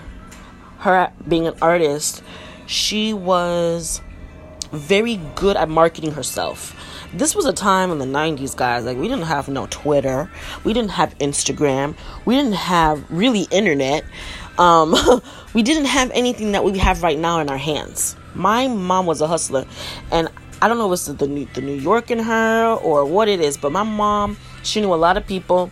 her 0.78 1.10
being 1.26 1.48
an 1.48 1.54
artist, 1.60 2.22
she 2.64 3.12
was 3.12 4.00
very 4.70 5.16
good 5.34 5.56
at 5.56 5.68
marketing 5.68 6.12
herself. 6.12 6.76
This 7.12 7.34
was 7.34 7.44
a 7.44 7.52
time 7.52 7.90
in 7.90 7.98
the 7.98 8.04
90s 8.04 8.56
guys 8.56 8.84
like 8.84 8.96
we 8.98 9.08
didn't 9.08 9.24
have 9.24 9.48
no 9.48 9.66
twitter 9.68 10.30
we 10.64 10.72
didn't 10.72 10.90
have 10.90 11.16
instagram 11.18 11.96
we 12.24 12.34
didn't 12.34 12.54
have 12.54 13.04
really 13.08 13.46
internet 13.52 14.04
um, 14.58 14.94
we 15.54 15.62
didn't 15.62 15.86
have 15.86 16.10
anything 16.12 16.52
that 16.52 16.64
we 16.64 16.78
have 16.78 17.02
right 17.02 17.18
now 17.18 17.40
in 17.40 17.48
our 17.48 17.58
hands. 17.58 18.16
My 18.34 18.68
mom 18.68 19.06
was 19.06 19.20
a 19.20 19.26
hustler 19.26 19.64
and 20.12 20.28
i 20.62 20.68
don't 20.68 20.78
know 20.78 20.92
if 20.92 20.96
it's 20.98 21.06
the 21.06 21.26
new, 21.26 21.46
the 21.54 21.60
new 21.60 21.74
york 21.74 22.10
in 22.12 22.20
her 22.20 22.74
or 22.74 23.04
what 23.04 23.28
it 23.28 23.40
is 23.40 23.56
but 23.56 23.72
my 23.72 23.82
mom 23.82 24.36
she 24.62 24.80
knew 24.80 24.94
a 24.94 24.96
lot 24.96 25.16
of 25.16 25.26
people 25.26 25.70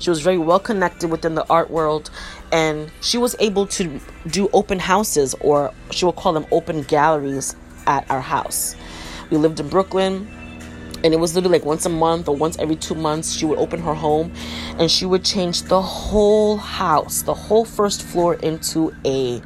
she 0.00 0.10
was 0.10 0.20
very 0.20 0.38
well 0.38 0.58
connected 0.58 1.10
within 1.10 1.34
the 1.36 1.46
art 1.48 1.70
world 1.70 2.10
and 2.50 2.90
she 3.00 3.18
was 3.18 3.36
able 3.38 3.66
to 3.66 4.00
do 4.26 4.48
open 4.52 4.78
houses 4.80 5.34
or 5.40 5.72
she 5.90 6.04
would 6.04 6.16
call 6.16 6.32
them 6.32 6.46
open 6.50 6.82
galleries 6.82 7.54
at 7.86 8.10
our 8.10 8.20
house. 8.20 8.74
We 9.30 9.36
lived 9.36 9.60
in 9.60 9.68
brooklyn 9.68 10.28
and 11.04 11.14
it 11.14 11.18
was 11.18 11.34
literally 11.34 11.58
like 11.58 11.66
once 11.66 11.86
a 11.86 11.90
month 11.90 12.28
or 12.28 12.36
once 12.36 12.58
every 12.58 12.76
two 12.76 12.94
months 12.94 13.32
she 13.32 13.46
would 13.46 13.58
open 13.58 13.80
her 13.80 13.94
home 13.94 14.32
and 14.78 14.90
she 14.90 15.06
would 15.06 15.24
change 15.24 15.62
the 15.62 15.80
whole 15.80 16.56
house 16.56 17.22
the 17.22 17.34
whole 17.34 17.64
first 17.64 18.02
floor 18.02 18.34
into 18.34 18.94
a 19.04 19.40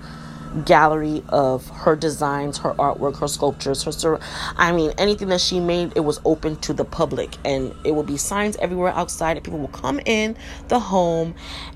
gallery 0.65 1.23
of 1.29 1.69
her 1.71 1.97
designs 1.97 2.59
her 2.59 2.75
artwork 2.75 3.17
her 3.19 3.29
sculptures 3.29 3.83
her 3.83 4.19
i 4.57 4.71
mean 4.73 4.93
anything 4.99 5.29
that 5.29 5.41
she 5.41 5.59
made 5.59 5.93
it 5.97 6.01
was 6.01 6.21
open 6.25 6.57
to 6.57 6.73
the 6.73 6.85
public 6.85 7.37
and 7.45 7.75
it 7.85 7.95
would 7.95 8.07
be 8.07 8.17
signs 8.17 8.57
everywhere 8.59 8.93
outside 8.93 9.37
and 9.37 9.45
people 9.45 9.59
would 9.59 9.73
come 9.73 9.99
in 10.07 10.37
the 10.69 10.79
home 10.79 11.35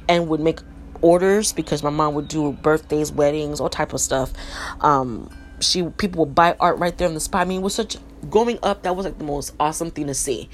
and 0.08 0.28
would 0.28 0.40
make 0.40 0.60
orders 1.00 1.52
because 1.52 1.82
my 1.82 1.90
mom 1.90 2.14
would 2.14 2.28
do 2.28 2.52
birthdays 2.52 3.10
weddings 3.12 3.60
all 3.60 3.68
type 3.68 3.92
of 3.92 4.00
stuff 4.00 4.32
um 4.80 5.28
she 5.60 5.82
people 5.82 6.24
would 6.24 6.34
buy 6.34 6.54
art 6.60 6.78
right 6.78 6.98
there 6.98 7.08
on 7.08 7.14
the 7.14 7.20
spot 7.20 7.42
i 7.42 7.44
mean 7.44 7.60
it 7.60 7.64
was 7.64 7.74
such 7.74 7.96
growing 8.30 8.58
up, 8.62 8.82
that 8.82 8.96
was 8.96 9.04
like 9.06 9.18
the 9.18 9.24
most 9.24 9.54
awesome 9.58 9.90
thing 9.90 10.06
to 10.06 10.14
see. 10.14 10.48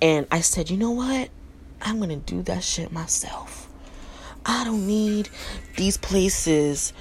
And 0.00 0.26
I 0.30 0.40
said, 0.40 0.70
you 0.70 0.76
know 0.76 0.90
what? 0.90 1.30
I'm 1.80 2.00
gonna 2.00 2.16
do 2.16 2.42
that 2.42 2.64
shit 2.64 2.92
myself. 2.92 3.68
I 4.44 4.64
don't 4.64 4.86
need 4.86 5.28
these 5.76 5.96
places 5.96 6.92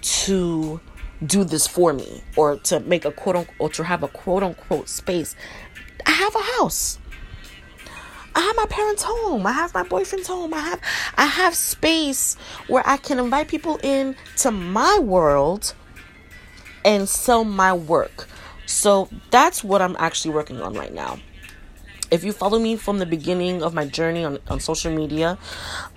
to 0.00 0.80
do 1.24 1.44
this 1.44 1.66
for 1.66 1.92
me 1.92 2.22
or 2.36 2.56
to 2.56 2.80
make 2.80 3.04
a 3.04 3.10
quote 3.10 3.36
unquote 3.36 3.56
or 3.58 3.68
to 3.70 3.84
have 3.84 4.02
a 4.02 4.08
quote 4.08 4.42
unquote 4.42 4.88
space. 4.88 5.34
I 6.06 6.10
have 6.12 6.34
a 6.34 6.42
house. 6.58 6.98
I 8.34 8.40
have 8.40 8.56
my 8.56 8.66
parents' 8.66 9.02
home. 9.02 9.46
I 9.46 9.52
have 9.52 9.74
my 9.74 9.82
boyfriend's 9.82 10.28
home. 10.28 10.54
I 10.54 10.60
have 10.60 10.80
I 11.16 11.26
have 11.26 11.54
space 11.54 12.36
where 12.68 12.82
I 12.86 12.96
can 12.96 13.18
invite 13.18 13.48
people 13.48 13.80
in 13.82 14.14
to 14.36 14.50
my 14.50 14.98
world 15.00 15.74
and 16.84 17.08
sell 17.08 17.44
my 17.44 17.72
work. 17.72 18.28
So 18.66 19.08
that's 19.30 19.64
what 19.64 19.82
I'm 19.82 19.96
actually 19.98 20.34
working 20.34 20.60
on 20.60 20.74
right 20.74 20.92
now. 20.92 21.18
If 22.10 22.24
you 22.24 22.32
follow 22.32 22.58
me 22.58 22.76
from 22.76 22.98
the 22.98 23.06
beginning 23.06 23.62
of 23.62 23.74
my 23.74 23.86
journey 23.86 24.24
on, 24.24 24.38
on 24.48 24.60
social 24.60 24.94
media, 24.94 25.36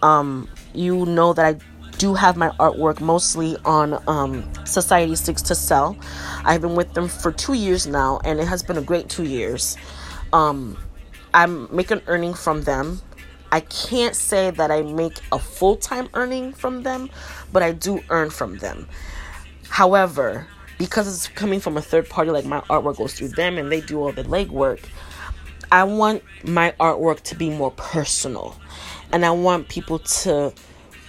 um, 0.01 0.49
you 0.73 1.05
know 1.05 1.33
that 1.33 1.45
I 1.45 1.59
do 2.01 2.15
have 2.15 2.35
my 2.35 2.49
artwork 2.59 2.99
mostly 2.99 3.55
on 3.63 4.01
um, 4.07 4.43
Society 4.65 5.15
6 5.15 5.39
to 5.43 5.53
Sell. 5.53 5.95
I've 6.43 6.61
been 6.61 6.75
with 6.75 6.95
them 6.95 7.07
for 7.07 7.31
two 7.31 7.53
years 7.53 7.85
now, 7.85 8.19
and 8.25 8.39
it 8.39 8.47
has 8.47 8.63
been 8.63 8.79
a 8.79 8.81
great 8.81 9.07
two 9.07 9.23
years. 9.23 9.77
Um, 10.33 10.79
I'm 11.35 11.73
making 11.73 12.01
earning 12.07 12.33
from 12.33 12.63
them. 12.63 12.99
I 13.51 13.59
can't 13.59 14.15
say 14.15 14.49
that 14.49 14.71
I 14.71 14.81
make 14.81 15.19
a 15.31 15.37
full 15.37 15.75
time 15.75 16.09
earning 16.15 16.53
from 16.53 16.81
them, 16.81 17.11
but 17.53 17.61
I 17.61 17.71
do 17.71 18.01
earn 18.09 18.31
from 18.31 18.57
them. 18.57 18.87
However, 19.69 20.47
because 20.79 21.07
it's 21.07 21.27
coming 21.27 21.59
from 21.59 21.77
a 21.77 21.83
third 21.83 22.09
party, 22.09 22.31
like 22.31 22.45
my 22.45 22.61
artwork 22.61 22.97
goes 22.97 23.13
through 23.13 23.27
them 23.27 23.59
and 23.59 23.71
they 23.71 23.81
do 23.81 24.01
all 24.01 24.11
the 24.11 24.23
legwork. 24.23 24.83
I 25.71 25.83
want 25.83 26.23
my 26.43 26.73
artwork 26.79 27.21
to 27.25 27.35
be 27.35 27.51
more 27.51 27.71
personal. 27.71 28.59
And 29.11 29.23
I 29.23 29.29
want 29.29 29.67
people 29.67 29.99
to 29.99 30.51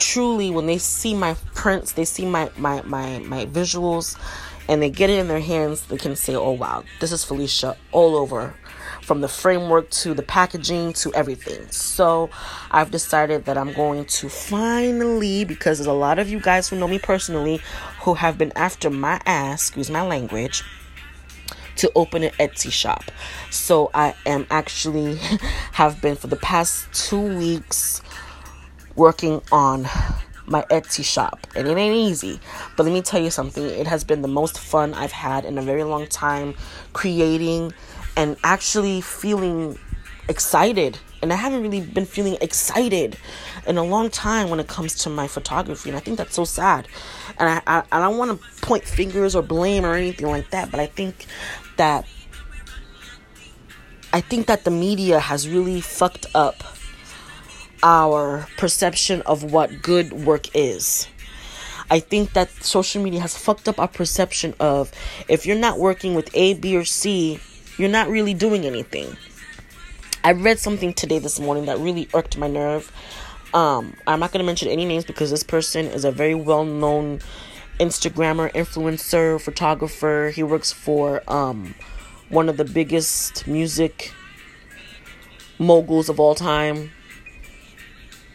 truly, 0.03 0.51
when 0.51 0.67
they 0.67 0.79
see 0.79 1.15
my 1.15 1.35
prints, 1.55 1.93
they 1.93 2.05
see 2.05 2.27
my, 2.27 2.51
my, 2.57 2.83
my, 2.83 3.21
my 3.21 3.47
visuals, 3.47 4.19
and 4.69 4.83
they 4.83 4.91
get 4.91 5.11
it 5.11 5.19
in 5.19 5.29
their 5.29 5.41
hands, 5.41 5.83
they 5.87 5.97
can 5.97 6.17
say, 6.17 6.35
oh 6.35 6.51
wow, 6.51 6.83
this 7.01 7.13
is 7.13 7.25
Felicia 7.25 7.77
all 7.93 8.17
over 8.17 8.55
from 9.03 9.21
the 9.21 9.29
framework 9.29 9.89
to 9.91 10.13
the 10.13 10.23
packaging 10.23 10.93
to 10.93 11.13
everything. 11.15 11.71
So 11.71 12.31
I've 12.71 12.91
decided 12.91 13.45
that 13.45 13.57
I'm 13.57 13.73
going 13.73 14.05
to 14.07 14.29
finally, 14.29 15.45
because 15.45 15.79
there's 15.79 15.87
a 15.87 15.93
lot 15.93 16.19
of 16.19 16.29
you 16.29 16.41
guys 16.41 16.69
who 16.69 16.77
know 16.77 16.89
me 16.89 16.99
personally 16.99 17.61
who 18.01 18.15
have 18.15 18.37
been 18.37 18.53
after 18.57 18.91
my 18.91 19.21
ass, 19.25 19.69
excuse 19.69 19.89
my 19.91 20.03
language, 20.03 20.65
to 21.77 21.91
open 21.95 22.25
an 22.25 22.33
Etsy 22.41 22.73
shop. 22.73 23.05
So 23.51 23.91
I 23.95 24.15
am 24.27 24.47
actually 24.51 25.17
have 25.73 26.01
been 26.01 26.17
for 26.17 26.27
the 26.27 26.37
past 26.37 26.93
two 26.93 27.39
weeks 27.39 28.03
working 28.97 29.43
on 29.51 29.87
my 30.47 30.63
Etsy 30.71 31.05
shop. 31.05 31.47
And 31.55 31.69
it 31.69 31.77
ain't 31.77 31.97
easy. 31.97 32.41
But 32.77 32.85
let 32.85 32.93
me 32.93 33.03
tell 33.03 33.21
you 33.21 33.31
something. 33.31 33.65
It 33.65 33.87
has 33.87 34.05
been 34.05 34.23
the 34.23 34.29
most 34.29 34.59
fun 34.59 34.95
I've 34.95 35.13
had 35.13 35.45
in 35.45 35.59
a 35.59 35.63
very 35.63 35.85
long 35.85 36.07
time 36.07 36.55
creating 36.93 37.73
and 38.17 38.37
actually 38.45 39.01
feeling 39.01 39.79
excited. 40.29 40.99
And 41.23 41.33
I 41.33 41.37
haven't 41.37 41.63
really 41.63 41.81
been 41.81 42.07
feeling 42.07 42.37
excited 42.41 43.17
in 43.67 43.79
a 43.79 43.85
long 43.85 44.11
time 44.11 44.51
when 44.51 44.59
it 44.59 44.67
comes 44.67 44.95
to 45.05 45.11
my 45.11 45.29
photography. 45.29 45.91
And 45.91 45.97
I 45.97 46.01
think 46.01 46.19
that's 46.19 46.35
so 46.35 46.45
sad. 46.45 46.89
And 47.39 47.49
I, 47.49 47.63
I, 47.67 47.83
I 47.93 48.01
don't 48.01 48.19
want 48.19 48.41
to 48.41 48.61
point 48.61 48.85
fingers 48.85 49.35
or 49.35 49.43
blame 49.43 49.85
or 49.85 49.95
anything 49.95 50.27
like 50.27 50.51
that. 50.51 50.71
But 50.71 50.81
I 50.81 50.87
think 50.87 51.27
that 51.77 52.07
I 54.13 54.21
think 54.21 54.47
that 54.49 54.65
the 54.65 54.71
media 54.71 55.21
has 55.21 55.49
really 55.49 55.81
fucked 55.81 56.27
up 56.35 56.63
our 57.83 58.47
perception 58.57 59.23
of 59.23 59.53
what 59.53 59.83
good 59.83 60.13
work 60.13 60.55
is. 60.55 61.09
I 61.91 62.01
think 62.01 62.33
that 62.33 62.51
social 62.63 63.03
media 63.03 63.21
has 63.21 63.37
fucked 63.37 63.69
up 63.69 63.79
our 63.79 63.89
perception 63.89 64.55
of 64.61 64.91
if 65.29 65.45
you're 65.45 65.59
not 65.59 65.79
working 65.79 66.15
with 66.15 66.31
A, 66.35 66.55
B, 66.55 66.77
or 66.77 66.85
C, 66.85 67.39
you're 67.77 67.91
not 67.91 68.09
really 68.09 68.35
doing 68.35 68.65
anything. 68.65 69.17
I 70.25 70.33
read 70.33 70.59
something 70.59 70.95
today 70.95 71.19
this 71.19 71.41
morning 71.41 71.67
that 71.67 71.79
really 71.79 72.09
irked 72.15 72.39
my 72.39 72.47
nerve. 72.47 72.91
Um, 73.53 73.95
I'm 74.07 74.21
not 74.21 74.33
going 74.33 74.39
to 74.39 74.47
mention 74.47 74.69
any 74.69 74.85
names 74.85 75.05
because 75.05 75.31
this 75.31 75.43
person 75.43 75.87
is 75.87 76.05
a 76.05 76.13
very 76.13 76.35
well 76.35 76.65
known 76.65 77.21
Instagrammer, 77.81 78.53
influencer, 78.53 79.41
photographer. 79.41 80.33
He 80.35 80.43
works 80.43 80.73
for 80.73 81.23
um, 81.27 81.75
one 82.29 82.49
of 82.49 82.57
the 82.57 82.65
biggest 82.65 83.47
music 83.47 84.13
moguls 85.59 86.09
of 86.09 86.21
all 86.21 86.35
time. 86.35 86.93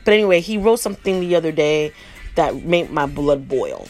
But 0.08 0.14
anyway, 0.14 0.40
he 0.40 0.58
wrote 0.58 0.80
something 0.80 1.20
the 1.20 1.36
other 1.36 1.52
day 1.52 1.92
that 2.36 2.64
made 2.64 2.92
my 2.92 3.08
blood 3.08 3.50
boil. 3.50 3.90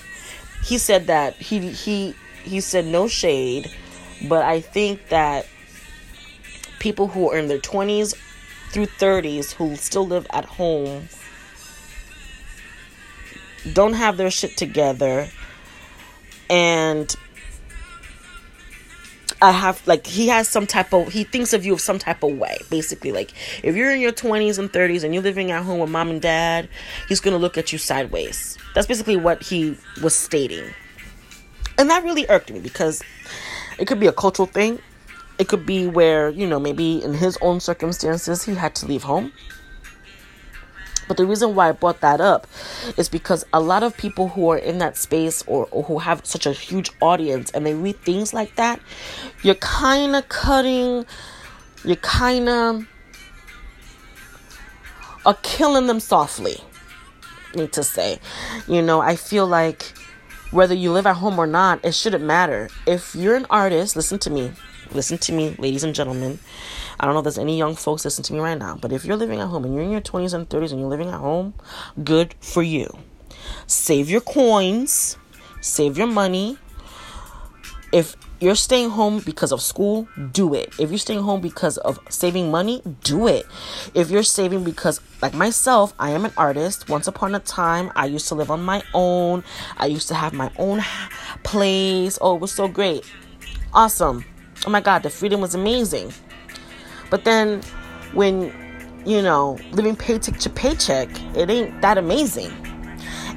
He 0.63 0.79
said 0.79 1.05
that 1.05 1.35
he 1.35 1.69
he 1.69 2.15
he 2.43 2.59
said 2.59 2.85
no 2.85 3.07
shade 3.07 3.69
but 4.27 4.43
I 4.43 4.61
think 4.61 5.09
that 5.09 5.45
people 6.79 7.07
who 7.07 7.29
are 7.29 7.37
in 7.37 7.47
their 7.47 7.59
20s 7.59 8.15
through 8.71 8.87
30s 8.87 9.53
who 9.53 9.75
still 9.75 10.07
live 10.07 10.25
at 10.31 10.45
home 10.45 11.07
don't 13.73 13.93
have 13.93 14.17
their 14.17 14.31
shit 14.31 14.57
together 14.57 15.29
and 16.49 17.15
I 19.41 19.51
have 19.51 19.85
like 19.87 20.07
he 20.07 20.27
has 20.29 20.47
some 20.47 20.65
type 20.65 20.93
of 20.93 21.09
he 21.09 21.23
thinks 21.23 21.53
of 21.53 21.65
you 21.65 21.73
of 21.73 21.81
some 21.81 21.99
type 21.99 22.23
of 22.23 22.37
way 22.37 22.57
basically. 22.69 23.11
Like 23.11 23.33
if 23.63 23.75
you're 23.75 23.91
in 23.91 24.01
your 24.01 24.11
20s 24.11 24.57
and 24.57 24.71
30s 24.71 25.03
and 25.03 25.13
you're 25.13 25.23
living 25.23 25.51
at 25.51 25.63
home 25.63 25.79
with 25.79 25.89
mom 25.89 26.09
and 26.09 26.21
dad 26.21 26.69
he's 27.07 27.21
to 27.21 27.37
look 27.37 27.57
at 27.57 27.71
you 27.71 27.77
sideways. 27.77 28.57
That's 28.73 28.87
basically 28.87 29.17
what 29.17 29.43
he 29.43 29.77
was 30.01 30.15
stating. 30.15 30.73
And 31.77 31.89
that 31.89 32.03
really 32.03 32.25
irked 32.29 32.51
me 32.51 32.59
because 32.59 33.03
it 33.77 33.87
could 33.87 33.99
be 33.99 34.07
a 34.07 34.13
cultural 34.13 34.47
thing. 34.47 34.79
It 35.37 35.47
could 35.47 35.67
be 35.67 35.85
where 35.85 36.29
you 36.29 36.47
know 36.47 36.59
maybe 36.59 37.03
in 37.03 37.13
his 37.13 37.37
own 37.41 37.59
circumstances 37.59 38.43
he 38.43 38.55
had 38.55 38.73
to 38.75 38.87
leave 38.87 39.03
home 39.03 39.31
but 41.07 41.17
the 41.17 41.25
reason 41.25 41.55
why 41.55 41.69
I 41.69 41.71
brought 41.71 42.01
that 42.01 42.21
up 42.21 42.47
is 42.97 43.09
because 43.09 43.45
a 43.53 43.59
lot 43.59 43.83
of 43.83 43.95
people 43.97 44.29
who 44.29 44.49
are 44.49 44.57
in 44.57 44.77
that 44.79 44.97
space 44.97 45.43
or, 45.47 45.67
or 45.71 45.83
who 45.83 45.99
have 45.99 46.25
such 46.25 46.45
a 46.45 46.51
huge 46.51 46.91
audience 47.01 47.51
and 47.51 47.65
they 47.65 47.73
read 47.73 47.99
things 48.01 48.33
like 48.33 48.55
that, 48.55 48.79
you're 49.43 49.55
kind 49.55 50.15
of 50.15 50.27
cutting, 50.29 51.05
you're 51.83 51.95
kind 51.97 52.49
of 52.49 52.81
uh, 52.81 52.83
are 55.25 55.37
killing 55.43 55.87
them 55.87 55.99
softly. 55.99 56.57
Need 57.53 57.73
to 57.73 57.83
say, 57.83 58.19
you 58.67 58.81
know, 58.81 59.01
I 59.01 59.15
feel 59.15 59.45
like 59.45 59.93
whether 60.51 60.73
you 60.73 60.91
live 60.91 61.05
at 61.05 61.17
home 61.17 61.37
or 61.37 61.47
not, 61.47 61.83
it 61.83 61.93
shouldn't 61.93 62.23
matter. 62.23 62.69
If 62.85 63.13
you're 63.13 63.35
an 63.35 63.45
artist, 63.49 63.95
listen 63.95 64.19
to 64.19 64.29
me, 64.29 64.53
listen 64.93 65.17
to 65.19 65.33
me, 65.33 65.55
ladies 65.57 65.83
and 65.83 65.93
gentlemen. 65.93 66.39
I 66.99 67.05
don't 67.05 67.13
know 67.13 67.19
if 67.19 67.23
there's 67.23 67.37
any 67.37 67.57
young 67.57 67.75
folks 67.75 68.05
listening 68.05 68.25
to 68.25 68.33
me 68.33 68.39
right 68.39 68.57
now, 68.57 68.77
but 68.81 68.91
if 68.91 69.05
you're 69.05 69.15
living 69.15 69.39
at 69.39 69.47
home 69.47 69.65
and 69.65 69.73
you're 69.73 69.83
in 69.83 69.91
your 69.91 70.01
20s 70.01 70.33
and 70.33 70.49
30s 70.49 70.71
and 70.71 70.79
you're 70.79 70.89
living 70.89 71.09
at 71.09 71.19
home, 71.19 71.53
good 72.03 72.33
for 72.39 72.63
you. 72.63 72.97
Save 73.67 74.09
your 74.09 74.21
coins, 74.21 75.17
save 75.61 75.97
your 75.97 76.07
money. 76.07 76.57
If 77.91 78.15
you're 78.39 78.55
staying 78.55 78.91
home 78.91 79.19
because 79.25 79.51
of 79.51 79.61
school, 79.61 80.07
do 80.31 80.53
it. 80.53 80.73
If 80.79 80.89
you're 80.89 80.99
staying 80.99 81.23
home 81.23 81.41
because 81.41 81.77
of 81.79 81.99
saving 82.09 82.51
money, 82.51 82.81
do 83.03 83.27
it. 83.27 83.45
If 83.93 84.11
you're 84.11 84.23
saving 84.23 84.63
because, 84.63 85.01
like 85.21 85.33
myself, 85.33 85.93
I 85.97 86.11
am 86.11 86.25
an 86.25 86.33
artist. 86.37 86.89
Once 86.89 87.07
upon 87.07 87.33
a 87.33 87.39
time, 87.39 87.91
I 87.95 88.05
used 88.05 88.27
to 88.27 88.35
live 88.35 88.51
on 88.51 88.63
my 88.63 88.83
own. 88.93 89.43
I 89.77 89.87
used 89.87 90.07
to 90.09 90.15
have 90.15 90.33
my 90.33 90.51
own 90.57 90.83
place. 91.43 92.19
Oh, 92.21 92.35
it 92.35 92.41
was 92.41 92.51
so 92.51 92.67
great. 92.67 93.05
Awesome. 93.73 94.25
Oh 94.65 94.69
my 94.69 94.81
God, 94.81 95.03
the 95.03 95.09
freedom 95.09 95.41
was 95.41 95.55
amazing. 95.55 96.13
But 97.09 97.23
then 97.23 97.61
when, 98.13 98.53
you 99.05 99.21
know, 99.21 99.57
living 99.71 99.95
paycheck 99.95 100.37
to 100.39 100.49
paycheck, 100.49 101.09
it 101.35 101.49
ain't 101.49 101.81
that 101.81 101.97
amazing. 101.97 102.51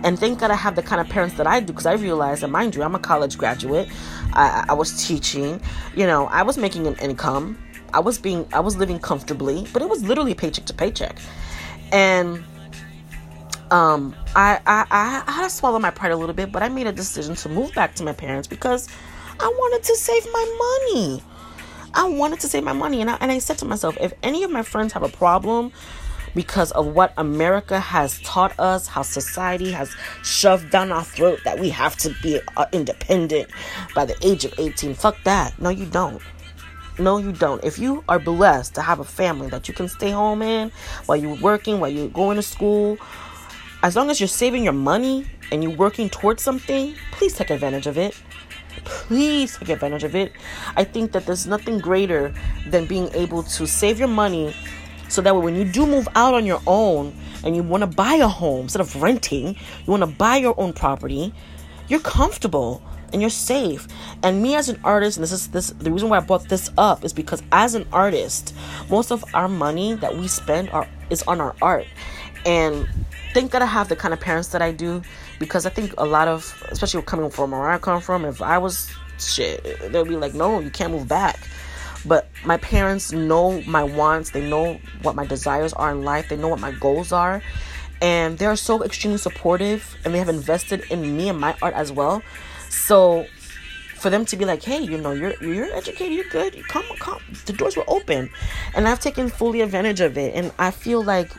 And 0.03 0.19
thank 0.19 0.41
God 0.41 0.51
I 0.51 0.55
have 0.55 0.77
the 0.77 0.83
kind 0.83 1.01
of 1.01 1.09
parents 1.09 1.37
that 1.37 1.47
I 1.47 1.61
do 1.61 1.67
because 1.67 1.87
I 1.87 1.93
realize 1.93 2.41
that, 2.41 2.49
mind 2.49 2.75
you, 2.75 2.83
I'm 2.83 2.95
a 2.95 2.99
college 2.99 3.37
graduate. 3.37 3.89
I, 4.33 4.65
I 4.71 4.73
was 4.73 5.07
teaching, 5.07 5.61
you 5.95 6.07
know, 6.07 6.27
I 6.29 6.43
was 6.43 6.57
making 6.57 6.87
an 6.87 6.97
income. 6.97 7.59
I 7.93 8.01
was 8.01 8.19
being, 8.19 8.49
I 8.53 8.61
was 8.61 8.77
living 8.77 8.99
comfortably, 8.99 9.67
but 9.73 9.83
it 9.83 9.89
was 9.89 10.03
literally 10.03 10.33
paycheck 10.35 10.65
to 10.67 10.75
paycheck. 10.75 11.19
And 11.93 12.43
um, 13.71 14.17
I, 14.35 14.61
I, 14.67 14.87
I 15.27 15.31
had 15.31 15.45
to 15.45 15.51
swallow 15.51 15.79
my 15.79 15.91
pride 15.91 16.13
a 16.13 16.17
little 16.17 16.35
bit, 16.35 16.51
but 16.51 16.63
I 16.63 16.69
made 16.69 16.87
a 16.87 16.93
decision 16.93 17.35
to 17.37 17.49
move 17.49 17.75
back 17.75 17.95
to 17.97 18.03
my 18.03 18.13
parents 18.13 18.49
because 18.49 18.89
I 19.43 19.49
wanted 19.49 19.83
to 19.85 19.97
save 19.97 20.27
my 20.31 20.85
money. 20.93 21.23
I 21.95 22.07
wanted 22.09 22.41
to 22.41 22.49
save 22.49 22.63
my 22.63 22.75
money. 22.75 23.01
And 23.01 23.09
I, 23.09 23.17
and 23.23 23.33
I 23.33 23.39
said 23.39 23.57
to 23.59 23.65
myself, 23.65 23.97
if 23.99 24.13
any 24.23 24.45
of 24.45 24.51
my 24.51 24.63
friends 24.63 24.93
have 24.93 25.03
a 25.03 25.09
problem 25.09 25.73
because 26.35 26.73
of 26.73 26.89
what 26.89 27.15
America 27.17 27.81
has 27.81 28.21
taught 28.21 28.59
us, 28.61 28.87
how 28.87 29.01
society 29.01 29.73
has 29.73 29.91
shoved 30.23 30.71
down 30.71 30.93
our 30.93 31.03
throat 31.03 31.41
that 31.45 31.59
we 31.59 31.71
have 31.71 31.97
to 31.97 32.15
be 32.23 32.39
uh, 32.59 32.67
independent 32.73 33.49
by 33.95 34.05
the 34.05 34.15
age 34.23 34.45
of 34.45 34.53
18, 34.59 34.95
fuck 34.95 35.17
that. 35.25 35.59
No, 35.59 35.71
you 35.71 35.87
don't. 35.87 36.21
No, 36.99 37.17
you 37.17 37.33
don't. 37.33 37.65
If 37.65 37.79
you 37.79 38.05
are 38.11 38.19
blessed 38.19 38.75
to 38.75 38.83
have 38.83 39.01
a 39.01 39.05
family 39.05 39.49
that 39.49 39.69
you 39.69 39.73
can 39.73 39.89
stay 39.89 40.11
home 40.11 40.43
in 40.43 40.71
while 41.07 41.17
you're 41.17 41.41
working, 41.41 41.81
while 41.81 41.91
you're 41.91 42.09
going 42.09 42.37
to 42.37 42.43
school, 42.43 42.99
as 43.83 43.97
long 43.97 44.11
as 44.11 44.21
you're 44.21 44.29
saving 44.29 44.65
your 44.65 44.75
money 44.75 45.27
and 45.51 45.65
you're 45.65 45.77
working 45.77 46.11
towards 46.11 46.43
something, 46.43 46.95
please 47.13 47.33
take 47.33 47.49
advantage 47.49 47.87
of 47.87 47.97
it 47.97 48.15
please 48.85 49.57
take 49.57 49.71
advantage 49.71 50.05
of 50.05 50.15
it. 50.15 50.33
I 50.77 50.85
think 50.85 51.13
that 51.13 51.27
there's 51.27 51.47
nothing 51.47 51.79
greater 51.79 52.35
than 52.69 52.87
being 52.87 53.09
able 53.15 53.43
to 53.43 53.67
save 53.67 53.99
your 53.99 54.09
money 54.09 54.55
so 55.09 55.21
that 55.23 55.35
way 55.35 55.43
when 55.43 55.57
you 55.57 55.65
do 55.65 55.87
move 55.87 56.09
out 56.15 56.35
on 56.35 56.47
your 56.47 56.63
own 56.67 57.13
and 57.43 57.57
you 57.57 57.65
want 57.65 57.83
to 57.83 57.87
buy 57.89 58.15
a 58.15 58.29
home 58.29 58.63
instead 58.63 58.81
of 58.81 59.03
renting, 59.03 59.57
you 59.85 59.91
want 59.91 60.03
to 60.03 60.07
buy 60.07 60.37
your 60.37 60.55
own 60.59 60.73
property, 60.73 61.35
you're 61.89 62.01
comfortable 62.01 62.81
and 63.13 63.21
you're 63.21 63.31
safe. 63.31 63.89
And 64.23 64.41
me 64.41 64.55
as 64.55 64.69
an 64.69 64.79
artist, 64.85 65.17
and 65.17 65.25
this 65.25 65.33
is 65.33 65.49
this 65.49 65.71
the 65.71 65.91
reason 65.91 66.09
why 66.09 66.19
I 66.19 66.21
brought 66.21 66.49
this 66.49 66.71
up 66.79 67.05
is 67.05 67.13
because 67.13 67.43
as 67.51 67.75
an 67.75 67.87
artist, 67.93 68.55
most 68.89 69.11
of 69.11 69.25
our 69.35 69.49
money 69.49 69.95
that 69.95 70.17
we 70.17 70.29
spend 70.29 70.71
are 70.71 70.89
is 71.11 71.23
on 71.25 71.41
our 71.41 71.57
art. 71.61 71.87
And 72.47 72.89
thank 73.35 73.51
God 73.51 73.63
I 73.63 73.67
have 73.67 73.89
the 73.89 73.97
kind 73.97 74.15
of 74.15 74.21
parents 74.21 74.49
that 74.49 74.63
I 74.63 74.71
do 74.71 75.03
because 75.41 75.67
I 75.67 75.71
think 75.71 75.93
a 75.99 76.05
lot 76.05 76.29
of, 76.29 76.63
especially 76.69 77.03
coming 77.03 77.31
from 77.31 77.51
where 77.51 77.69
I 77.69 77.79
come 77.79 78.01
from, 78.01 78.25
if 78.25 78.41
I 78.41 78.59
was 78.59 78.89
shit, 79.19 79.65
they'll 79.91 80.05
be 80.05 80.17
like, 80.17 80.35
no, 80.35 80.61
you 80.61 80.71
can't 80.71 80.93
move 80.93 81.09
back. 81.09 81.41
But 82.07 82.29
my 82.45 82.59
parents 82.59 83.11
know 83.11 83.61
my 83.63 83.83
wants, 83.83 84.31
they 84.31 84.49
know 84.49 84.79
what 85.03 85.17
my 85.17 85.27
desires 85.27 85.73
are 85.73 85.91
in 85.91 86.05
life, 86.05 86.29
they 86.29 86.37
know 86.37 86.49
what 86.49 86.61
my 86.61 86.73
goals 86.73 87.11
are, 87.11 87.43
and 88.01 88.39
they 88.39 88.47
are 88.47 88.57
so 88.57 88.83
extremely 88.85 89.19
supportive 89.19 89.97
and 90.05 90.15
they 90.15 90.19
have 90.19 90.29
invested 90.29 90.85
in 90.91 91.17
me 91.17 91.29
and 91.29 91.41
my 91.41 91.57
art 91.61 91.75
as 91.75 91.91
well. 91.91 92.23
So 92.69 93.27
for 93.97 94.09
them 94.09 94.25
to 94.27 94.37
be 94.37 94.45
like, 94.45 94.63
hey, 94.63 94.81
you 94.81 94.97
know, 94.97 95.13
you're 95.13 95.35
you're 95.43 95.73
educated, 95.75 96.13
you're 96.13 96.31
good, 96.31 96.67
come 96.69 96.85
come, 96.99 97.21
the 97.47 97.53
doors 97.53 97.77
were 97.77 97.85
open, 97.89 98.31
and 98.75 98.89
I've 98.89 99.01
taken 99.01 99.29
fully 99.29 99.61
advantage 99.63 100.01
of 100.01 100.17
it, 100.17 100.35
and 100.35 100.53
I 100.59 100.71
feel 100.71 101.03
like 101.03 101.31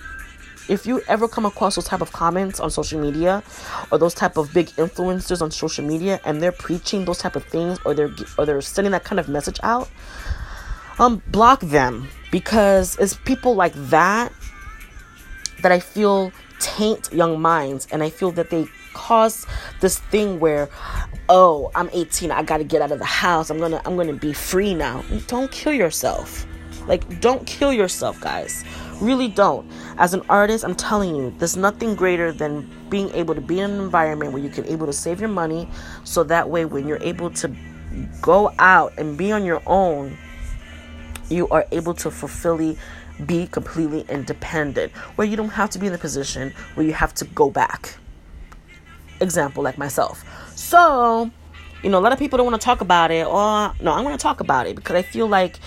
if 0.71 0.85
you 0.87 1.01
ever 1.09 1.27
come 1.27 1.45
across 1.45 1.75
those 1.75 1.83
type 1.83 1.99
of 1.99 2.13
comments 2.13 2.61
on 2.61 2.71
social 2.71 2.99
media 2.99 3.43
or 3.91 3.97
those 3.97 4.13
type 4.13 4.37
of 4.37 4.53
big 4.53 4.67
influencers 4.77 5.41
on 5.41 5.51
social 5.51 5.85
media 5.85 6.21
and 6.23 6.41
they're 6.41 6.53
preaching 6.53 7.03
those 7.03 7.17
type 7.17 7.35
of 7.35 7.43
things 7.43 7.77
or 7.83 7.93
they're 7.93 8.09
or 8.37 8.45
they're 8.45 8.61
sending 8.61 8.91
that 8.91 9.03
kind 9.03 9.19
of 9.19 9.27
message 9.27 9.59
out 9.63 9.89
um 10.97 11.21
block 11.27 11.59
them 11.59 12.07
because 12.31 12.97
it's 12.99 13.15
people 13.25 13.53
like 13.53 13.73
that 13.89 14.31
that 15.61 15.73
I 15.73 15.81
feel 15.81 16.31
taint 16.59 17.11
young 17.11 17.41
minds 17.41 17.85
and 17.91 18.01
I 18.01 18.09
feel 18.09 18.31
that 18.31 18.49
they 18.49 18.65
cause 18.93 19.45
this 19.81 19.99
thing 19.99 20.39
where 20.39 20.69
oh 21.27 21.69
I'm 21.75 21.89
18 21.91 22.31
I 22.31 22.43
got 22.43 22.59
to 22.59 22.63
get 22.63 22.81
out 22.81 22.93
of 22.93 22.99
the 22.99 23.05
house 23.05 23.49
I'm 23.49 23.59
to 23.59 23.81
I'm 23.85 23.97
to 23.97 24.13
be 24.13 24.31
free 24.31 24.73
now. 24.73 25.03
Don't 25.27 25.51
kill 25.51 25.73
yourself. 25.73 26.45
Like 26.87 27.19
don't 27.19 27.45
kill 27.45 27.73
yourself 27.73 28.21
guys 28.21 28.63
Really 29.01 29.27
don't. 29.27 29.67
As 29.97 30.13
an 30.13 30.21
artist, 30.29 30.63
I'm 30.63 30.75
telling 30.75 31.15
you, 31.15 31.33
there's 31.39 31.57
nothing 31.57 31.95
greater 31.95 32.31
than 32.31 32.69
being 32.89 33.09
able 33.15 33.33
to 33.33 33.41
be 33.41 33.59
in 33.59 33.71
an 33.71 33.81
environment 33.81 34.31
where 34.31 34.41
you 34.41 34.49
can 34.49 34.65
able 34.67 34.85
to 34.85 34.93
save 34.93 35.19
your 35.19 35.29
money 35.29 35.67
so 36.03 36.23
that 36.23 36.49
way 36.49 36.65
when 36.65 36.87
you're 36.87 37.01
able 37.01 37.31
to 37.31 37.53
go 38.21 38.53
out 38.59 38.93
and 38.97 39.17
be 39.17 39.31
on 39.31 39.43
your 39.43 39.61
own, 39.65 40.17
you 41.29 41.47
are 41.49 41.65
able 41.71 41.95
to 41.95 42.11
fulfill 42.11 42.75
be 43.25 43.47
completely 43.47 44.05
independent 44.09 44.91
where 45.15 45.27
you 45.27 45.35
don't 45.35 45.49
have 45.49 45.69
to 45.69 45.79
be 45.79 45.87
in 45.87 45.91
the 45.91 45.97
position 45.97 46.53
where 46.75 46.85
you 46.85 46.93
have 46.93 47.13
to 47.15 47.25
go 47.25 47.49
back. 47.49 47.95
Example 49.19 49.63
like 49.63 49.77
myself. 49.77 50.23
So, 50.55 51.29
you 51.83 51.89
know, 51.89 51.99
a 51.99 52.01
lot 52.01 52.13
of 52.13 52.19
people 52.19 52.37
don't 52.37 52.45
want 52.45 52.59
to 52.59 52.65
talk 52.65 52.81
about 52.81 53.11
it 53.11 53.25
or 53.25 53.73
no, 53.81 53.93
I'm 53.93 54.03
going 54.03 54.17
to 54.17 54.21
talk 54.21 54.39
about 54.39 54.67
it 54.67 54.75
because 54.75 54.95
I 54.95 55.01
feel 55.01 55.27
like 55.27 55.59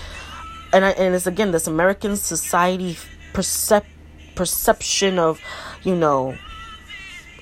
and 0.73 0.85
I, 0.85 0.91
and 0.91 1.15
it's 1.15 1.27
again 1.27 1.53
this 1.53 1.67
American 1.67 2.17
society 2.17 2.97
percep- 3.35 3.85
perception 4.35 5.19
of, 5.19 5.41
you 5.83 5.95
know, 5.95 6.37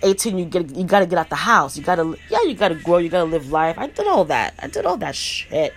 18 0.03 0.37
you 0.37 0.45
get 0.45 0.69
you 0.75 0.85
got 0.85 1.01
to 1.01 1.07
get 1.07 1.19
out 1.19 1.29
the 1.29 1.37
house. 1.37 1.77
You 1.77 1.85
got 1.85 1.97
to 1.97 2.17
yeah, 2.29 2.43
you 2.43 2.55
got 2.55 2.69
to 2.69 2.75
grow, 2.75 2.99
you 2.99 3.09
got 3.09 3.25
to 3.25 3.31
live 3.31 3.51
life. 3.51 3.79
I 3.79 3.87
did 3.87 4.07
all 4.07 4.25
that. 4.25 4.55
I 4.59 4.67
did 4.67 4.85
all 4.85 4.97
that 4.97 5.15
shit. 5.15 5.73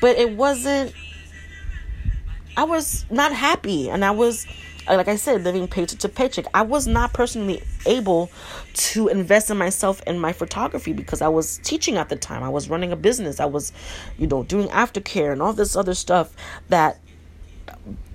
But 0.00 0.16
it 0.16 0.36
wasn't 0.36 0.94
I 2.56 2.64
was 2.64 3.04
not 3.10 3.32
happy 3.32 3.90
and 3.90 4.04
I 4.04 4.10
was 4.10 4.46
uh, 4.88 4.96
like 4.96 5.08
I 5.08 5.16
said, 5.16 5.44
living 5.44 5.68
paycheck 5.68 6.00
to 6.00 6.08
paycheck. 6.08 6.46
I 6.54 6.62
was 6.62 6.86
not 6.86 7.12
personally 7.12 7.62
able 7.86 8.30
to 8.74 9.08
invest 9.08 9.50
in 9.50 9.56
myself 9.56 10.02
and 10.06 10.20
my 10.20 10.32
photography 10.32 10.92
because 10.92 11.22
I 11.22 11.28
was 11.28 11.58
teaching 11.58 11.96
at 11.96 12.08
the 12.08 12.16
time. 12.16 12.42
I 12.42 12.48
was 12.48 12.68
running 12.68 12.90
a 12.90 12.96
business. 12.96 13.38
I 13.38 13.44
was, 13.44 13.72
you 14.18 14.26
know, 14.26 14.42
doing 14.42 14.68
aftercare 14.68 15.32
and 15.32 15.40
all 15.40 15.52
this 15.52 15.76
other 15.76 15.94
stuff 15.94 16.34
that 16.68 16.98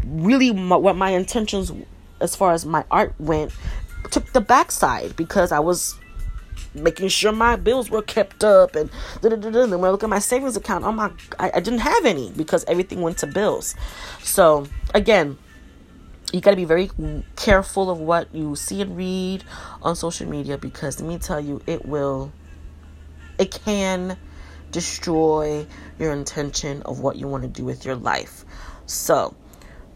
really 0.05 0.53
my, 0.53 0.75
what 0.75 0.95
my 0.95 1.11
intentions 1.11 1.71
as 2.19 2.35
far 2.35 2.53
as 2.53 2.65
my 2.65 2.83
art 2.89 3.13
went 3.19 3.51
took 4.11 4.31
the 4.33 4.41
backside 4.41 5.15
because 5.15 5.51
I 5.51 5.59
was 5.59 5.95
making 6.73 7.07
sure 7.09 7.31
my 7.31 7.55
bills 7.55 7.89
were 7.89 8.01
kept 8.01 8.43
up 8.43 8.75
and 8.75 8.89
then 9.21 9.41
when 9.41 9.83
I 9.83 9.89
look 9.89 10.03
at 10.03 10.09
my 10.09 10.19
savings 10.19 10.55
account, 10.55 10.85
oh 10.85 10.91
my, 10.91 11.11
I, 11.39 11.51
I 11.55 11.59
didn't 11.59 11.79
have 11.79 12.05
any 12.05 12.31
because 12.31 12.63
everything 12.65 13.01
went 13.01 13.17
to 13.19 13.27
bills. 13.27 13.75
So 14.21 14.67
again, 14.93 15.37
you 16.33 16.41
got 16.41 16.51
to 16.51 16.57
be 16.57 16.65
very 16.65 16.89
careful 17.35 17.89
of 17.89 17.99
what 17.99 18.33
you 18.33 18.55
see 18.55 18.81
and 18.81 18.97
read 18.97 19.43
on 19.81 19.95
social 19.95 20.27
media 20.27 20.57
because 20.57 20.99
let 20.99 21.07
me 21.07 21.17
tell 21.17 21.39
you, 21.39 21.61
it 21.65 21.85
will, 21.85 22.31
it 23.39 23.51
can 23.65 24.17
destroy 24.71 25.65
your 25.97 26.11
intention 26.11 26.81
of 26.83 26.99
what 26.99 27.15
you 27.15 27.27
want 27.27 27.43
to 27.43 27.49
do 27.49 27.63
with 27.63 27.85
your 27.85 27.95
life. 27.95 28.43
So, 28.85 29.35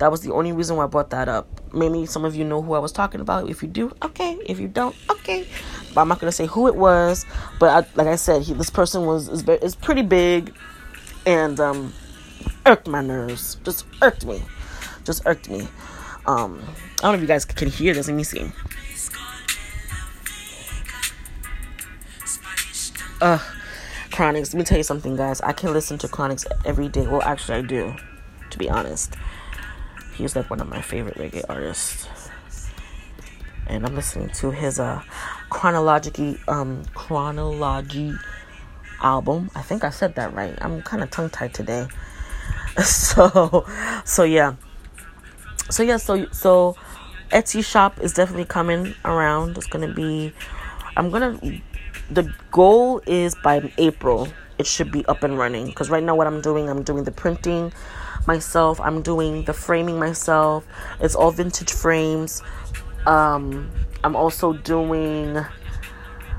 that 0.02 0.10
was 0.10 0.22
the 0.22 0.34
only 0.34 0.52
reason 0.52 0.78
why 0.78 0.86
I 0.86 0.88
brought 0.88 1.12
that 1.12 1.30
up. 1.30 1.48
Maybe 1.76 2.08
some 2.08 2.26
of 2.26 2.36
you 2.36 2.44
know 2.44 2.64
who 2.64 2.74
I 2.74 2.80
was 2.80 2.92
talking 2.92 3.22
about. 3.22 3.48
If 3.48 3.62
you 3.62 3.68
do, 3.68 3.96
okay. 4.02 4.36
If 4.48 4.60
you 4.60 4.68
don't, 4.68 4.96
okay. 5.12 5.46
But 5.94 6.02
I'm 6.02 6.08
not 6.08 6.20
gonna 6.20 6.32
say 6.32 6.48
who 6.48 6.68
it 6.68 6.76
was. 6.76 7.24
But 7.60 7.70
I, 7.70 7.88
like 7.96 8.08
I 8.08 8.16
said, 8.16 8.42
he, 8.42 8.54
this 8.54 8.72
person 8.72 9.06
was 9.06 9.30
is, 9.30 9.48
is 9.48 9.76
pretty 9.76 10.02
big, 10.02 10.56
and 11.28 11.60
um, 11.60 11.94
irked 12.66 12.88
my 12.88 13.02
nerves. 13.02 13.58
Just 13.64 13.86
irked 14.02 14.26
me. 14.26 14.42
Just 15.04 15.22
irked 15.28 15.52
me. 15.52 15.68
Um, 16.26 16.64
I 16.98 17.02
don't 17.04 17.12
know 17.12 17.14
if 17.14 17.22
you 17.22 17.28
guys 17.28 17.46
can 17.46 17.70
hear 17.70 17.94
this. 17.94 18.08
Let 18.08 18.16
me 18.18 18.24
see. 18.24 18.52
Uh, 23.22 23.38
Chronixx. 24.10 24.52
Let 24.52 24.56
me 24.56 24.64
tell 24.64 24.80
you 24.80 24.84
something, 24.84 25.16
guys. 25.16 25.42
I 25.42 25.54
can 25.54 25.72
listen 25.74 26.00
to 26.00 26.08
Chronixx 26.08 26.48
every 26.66 26.88
day. 26.88 27.06
Well, 27.06 27.22
actually, 27.22 27.60
I 27.60 27.62
do, 27.62 27.94
to 28.50 28.58
be 28.58 28.68
honest. 28.68 29.16
He's 30.16 30.36
like 30.36 30.50
one 30.50 30.60
of 30.60 30.70
my 30.70 30.82
favorite 30.82 31.18
reggae 31.18 31.44
artists, 31.50 32.08
and 33.68 33.86
I'm 33.86 33.96
listening 33.96 34.30
to 34.30 34.52
his 34.52 34.80
uh 34.80 35.02
chronologically 35.50 36.40
um 36.48 36.84
chronology 36.94 38.14
album. 39.02 39.50
I 39.56 39.62
think 39.62 39.84
I 39.84 39.90
said 39.90 40.16
that 40.16 40.34
right. 40.34 40.58
I'm 40.62 40.82
kind 40.82 41.04
of 41.04 41.12
tongue 41.12 41.30
tied 41.30 41.54
today. 41.54 41.88
So, 42.84 43.66
so 44.06 44.24
yeah 44.24 44.56
so 45.72 45.84
yeah, 45.84 45.98
so 45.98 46.28
so 46.32 46.76
Etsy 47.32 47.64
shop 47.64 48.00
is 48.02 48.14
definitely 48.14 48.46
coming 48.46 48.94
around. 49.06 49.58
It's 49.58 49.68
gonna 49.68 49.94
be 49.94 50.34
I'm 50.98 51.10
gonna 51.10 51.40
the 52.10 52.34
goal 52.52 53.02
is 53.08 53.36
by 53.36 53.72
April 53.78 54.28
it 54.58 54.68
should 54.68 54.92
be 54.92 55.06
up 55.06 55.24
and 55.24 55.38
running 55.38 55.66
because 55.68 55.90
right 55.90 56.04
now 56.04 56.14
what 56.14 56.28
I'm 56.28 56.42
doing 56.42 56.70
I'm 56.70 56.84
doing 56.84 57.06
the 57.06 57.12
printing 57.12 57.72
myself 58.28 58.80
I'm 58.80 59.02
doing 59.02 59.44
the 59.46 59.54
framing 59.54 60.00
myself. 60.00 60.66
It's 61.00 61.16
all 61.16 61.32
vintage 61.32 61.72
frames. 61.72 62.42
Um, 63.06 63.72
I'm 64.04 64.16
also 64.16 64.54
doing 64.54 65.34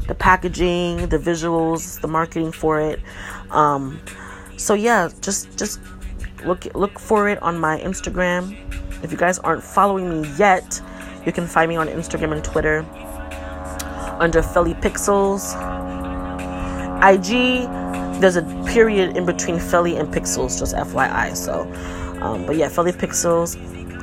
the 0.07 0.15
packaging 0.15 1.09
the 1.09 1.19
visuals 1.19 2.01
the 2.01 2.09
marketing 2.09 2.53
for 2.53 2.81
it. 2.81 3.01
Um, 3.51 4.01
so 4.57 4.75
yeah 4.75 5.09
just 5.21 5.57
just 5.59 5.81
look 6.45 6.65
look 6.75 6.99
for 6.99 7.29
it 7.29 7.41
on 7.43 7.59
my 7.59 7.79
Instagram. 7.81 8.57
If 9.03 9.11
you 9.11 9.19
guys 9.19 9.39
aren't 9.41 9.63
following 9.63 10.23
me 10.23 10.29
yet, 10.37 10.81
you 11.27 11.33
can 11.33 11.47
find 11.47 11.69
me 11.69 11.77
on 11.77 11.89
Instagram 11.89 12.33
and 12.33 12.45
Twitter 12.45 12.85
under 14.19 14.43
Felly 14.43 14.75
Pixels. 14.75 15.55
IG, 17.03 17.67
there's 18.23 18.37
a 18.37 18.43
period 18.69 19.17
in 19.17 19.27
between 19.27 19.59
Felly 19.59 19.97
and 19.97 20.15
Pixels, 20.15 20.57
just 20.61 20.77
FYI. 20.77 21.37
So, 21.37 21.63
um, 22.23 22.47
but 22.47 22.55
yeah, 22.55 22.69
Felly 22.69 22.93
Pixels 22.93 23.57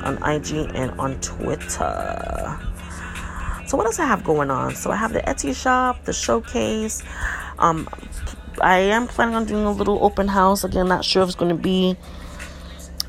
on 0.04 0.16
IG 0.22 0.70
and 0.74 0.90
on 1.00 1.18
Twitter. 1.22 2.58
So 3.66 3.78
what 3.78 3.86
else 3.86 3.98
I 3.98 4.04
have 4.04 4.22
going 4.22 4.50
on? 4.50 4.74
So 4.74 4.90
I 4.90 4.96
have 4.96 5.14
the 5.14 5.20
Etsy 5.22 5.56
shop, 5.56 6.04
the 6.04 6.12
showcase. 6.12 7.02
Um, 7.58 7.88
I 8.60 8.78
am 8.78 9.06
planning 9.08 9.36
on 9.36 9.46
doing 9.46 9.64
a 9.64 9.72
little 9.72 10.04
open 10.04 10.28
house. 10.28 10.64
Again, 10.64 10.86
not 10.86 11.02
sure 11.02 11.22
if 11.22 11.30
it's 11.30 11.36
going 11.36 11.56
to 11.56 11.62
be 11.62 11.96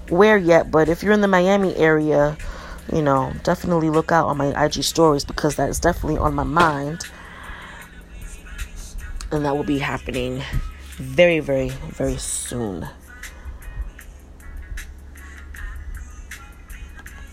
where 0.07 0.37
yet, 0.37 0.71
but 0.71 0.87
if 0.87 1.03
you're 1.03 1.11
in 1.11 1.19
the 1.19 1.27
Miami 1.27 1.75
area, 1.75 2.37
you 2.93 3.01
know, 3.01 3.33
definitely 3.43 3.89
look 3.89 4.13
out 4.13 4.27
on 4.27 4.37
my 4.37 4.65
IG 4.65 4.83
stories 4.83 5.25
because 5.25 5.57
that 5.57 5.69
is 5.69 5.79
definitely 5.79 6.19
on 6.19 6.33
my 6.33 6.43
mind. 6.43 7.03
And 9.29 9.43
that 9.43 9.57
will 9.57 9.65
be 9.65 9.79
happening 9.79 10.41
very, 11.01 11.39
very, 11.39 11.69
very 11.69 12.17
soon. 12.17 12.87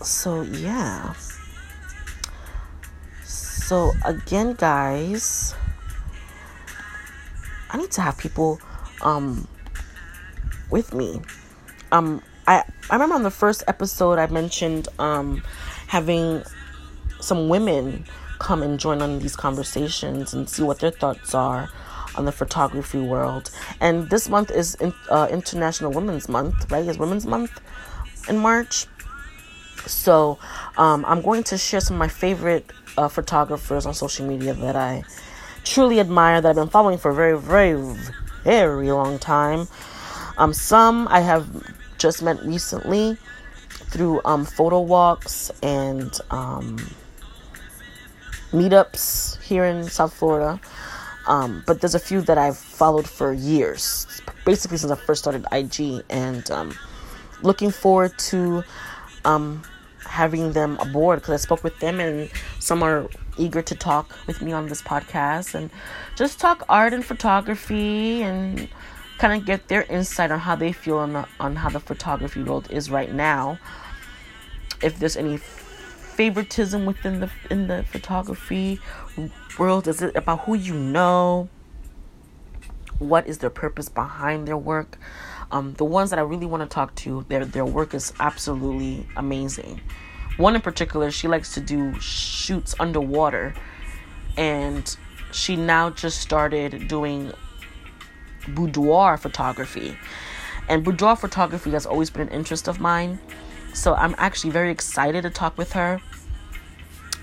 So, 0.01 0.41
yeah. 0.41 1.13
So, 3.23 3.91
again, 4.05 4.53
guys, 4.53 5.53
I 7.69 7.77
need 7.77 7.91
to 7.91 8.01
have 8.01 8.17
people 8.17 8.59
um 9.01 9.47
with 10.69 10.93
me. 10.93 11.21
Um 11.91 12.21
I 12.47 12.63
I 12.89 12.95
remember 12.95 13.15
on 13.15 13.23
the 13.23 13.31
first 13.31 13.63
episode 13.67 14.17
I 14.17 14.25
mentioned 14.27 14.87
um, 14.97 15.43
having 15.87 16.43
some 17.19 17.47
women 17.47 18.05
come 18.39 18.63
and 18.63 18.79
join 18.79 19.01
on 19.01 19.19
these 19.19 19.35
conversations 19.35 20.33
and 20.33 20.49
see 20.49 20.63
what 20.63 20.79
their 20.79 20.91
thoughts 20.91 21.35
are 21.35 21.69
on 22.15 22.25
the 22.25 22.31
photography 22.31 22.99
world. 22.99 23.51
And 23.79 24.09
this 24.09 24.29
month 24.29 24.51
is 24.51 24.77
uh, 25.09 25.27
International 25.31 25.91
Women's 25.91 26.27
Month, 26.29 26.71
right? 26.71 26.85
It's 26.85 26.97
Women's 26.97 27.25
Month 27.25 27.61
in 28.27 28.37
March. 28.37 28.87
So 29.85 30.37
um, 30.77 31.05
I'm 31.05 31.21
going 31.21 31.43
to 31.45 31.57
share 31.57 31.79
some 31.79 31.95
of 31.95 31.99
my 31.99 32.07
favorite 32.07 32.71
uh, 32.97 33.07
photographers 33.07 33.85
on 33.85 33.93
social 33.93 34.27
media 34.27 34.53
that 34.53 34.75
I 34.75 35.03
truly 35.63 35.99
admire 35.99 36.41
that 36.41 36.49
I've 36.49 36.55
been 36.55 36.69
following 36.69 36.97
for 36.97 37.11
a 37.11 37.13
very, 37.13 37.37
very, 37.37 37.95
very 38.43 38.91
long 38.91 39.19
time. 39.19 39.67
Um, 40.37 40.53
some 40.53 41.07
I 41.09 41.19
have 41.21 41.47
just 41.97 42.21
met 42.21 42.41
recently 42.43 43.17
through 43.69 44.21
um, 44.25 44.45
photo 44.45 44.79
walks 44.79 45.51
and 45.61 46.17
um, 46.31 46.77
meetups 48.51 49.41
here 49.41 49.65
in 49.65 49.83
South 49.83 50.13
Florida. 50.13 50.59
Um, 51.29 51.63
but 51.67 51.79
there's 51.79 51.93
a 51.93 51.99
few 51.99 52.21
that 52.21 52.39
I've 52.39 52.57
followed 52.57 53.07
for 53.07 53.31
years, 53.31 54.07
basically 54.45 54.77
since 54.77 54.91
I 54.91 54.95
first 54.95 55.21
started 55.21 55.45
IG, 55.51 56.03
and 56.09 56.49
um, 56.49 56.73
looking 57.43 57.69
forward 57.69 58.17
to 58.29 58.63
um, 59.25 59.61
having 60.05 60.53
them 60.53 60.79
aboard 60.79 61.19
because 61.19 61.33
I 61.33 61.37
spoke 61.37 61.63
with 61.63 61.79
them, 61.79 61.99
and 61.99 62.31
some 62.57 62.81
are 62.81 63.07
eager 63.37 63.61
to 63.61 63.75
talk 63.75 64.17
with 64.25 64.41
me 64.41 64.51
on 64.51 64.67
this 64.67 64.81
podcast 64.81 65.53
and 65.53 65.69
just 66.15 66.39
talk 66.39 66.65
art 66.67 66.93
and 66.93 67.05
photography 67.05 68.23
and 68.23 68.67
kind 69.19 69.39
of 69.39 69.45
get 69.45 69.67
their 69.67 69.83
insight 69.83 70.31
on 70.31 70.39
how 70.39 70.55
they 70.55 70.71
feel 70.71 70.97
on, 70.97 71.13
the, 71.13 71.27
on 71.39 71.55
how 71.55 71.69
the 71.69 71.79
photography 71.79 72.41
world 72.41 72.67
is 72.71 72.89
right 72.89 73.13
now. 73.13 73.59
If 74.81 74.97
there's 74.97 75.15
any 75.15 75.37
favoritism 76.19 76.85
within 76.85 77.21
the 77.21 77.29
in 77.49 77.67
the 77.67 77.81
photography 77.83 78.77
world, 79.57 79.87
is 79.87 80.01
it 80.01 80.13
about 80.17 80.41
who 80.41 80.53
you 80.53 80.73
know? 80.73 81.47
What 82.97 83.25
is 83.25 83.37
their 83.37 83.49
purpose 83.49 83.87
behind 83.87 84.45
their 84.45 84.57
work? 84.57 84.99
Um, 85.49 85.75
the 85.75 85.85
ones 85.85 86.09
that 86.09 86.19
I 86.19 86.23
really 86.23 86.45
want 86.45 86.61
to 86.61 86.67
talk 86.67 86.93
to, 86.95 87.25
their 87.29 87.45
their 87.45 87.63
work 87.63 87.93
is 87.93 88.11
absolutely 88.19 89.07
amazing. 89.15 89.79
One 90.35 90.55
in 90.55 90.61
particular, 90.61 91.09
she 91.09 91.29
likes 91.29 91.53
to 91.53 91.61
do 91.61 91.97
shoots 92.01 92.75
underwater, 92.81 93.55
and 94.35 94.83
she 95.31 95.55
now 95.55 95.89
just 95.89 96.19
started 96.19 96.89
doing 96.89 97.31
boudoir 98.49 99.15
photography. 99.15 99.97
And 100.67 100.83
boudoir 100.83 101.15
photography 101.15 101.71
has 101.71 101.85
always 101.85 102.09
been 102.09 102.23
an 102.27 102.33
interest 102.33 102.67
of 102.67 102.81
mine. 102.81 103.19
So 103.73 103.93
I'm 103.93 104.15
actually 104.17 104.49
very 104.49 104.69
excited 104.69 105.21
to 105.21 105.29
talk 105.29 105.57
with 105.57 105.71
her. 105.71 106.01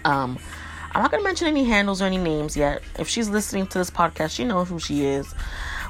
Um, 0.06 0.38
I'm 0.94 1.02
not 1.02 1.10
going 1.10 1.20
to 1.20 1.24
mention 1.28 1.48
any 1.48 1.64
handles 1.64 2.00
or 2.00 2.04
any 2.04 2.16
names 2.16 2.56
yet. 2.56 2.80
If 2.96 3.08
she's 3.08 3.28
listening 3.28 3.66
to 3.66 3.78
this 3.78 3.90
podcast, 3.90 4.30
she 4.30 4.44
knows 4.44 4.68
who 4.68 4.78
she 4.78 5.04
is. 5.04 5.34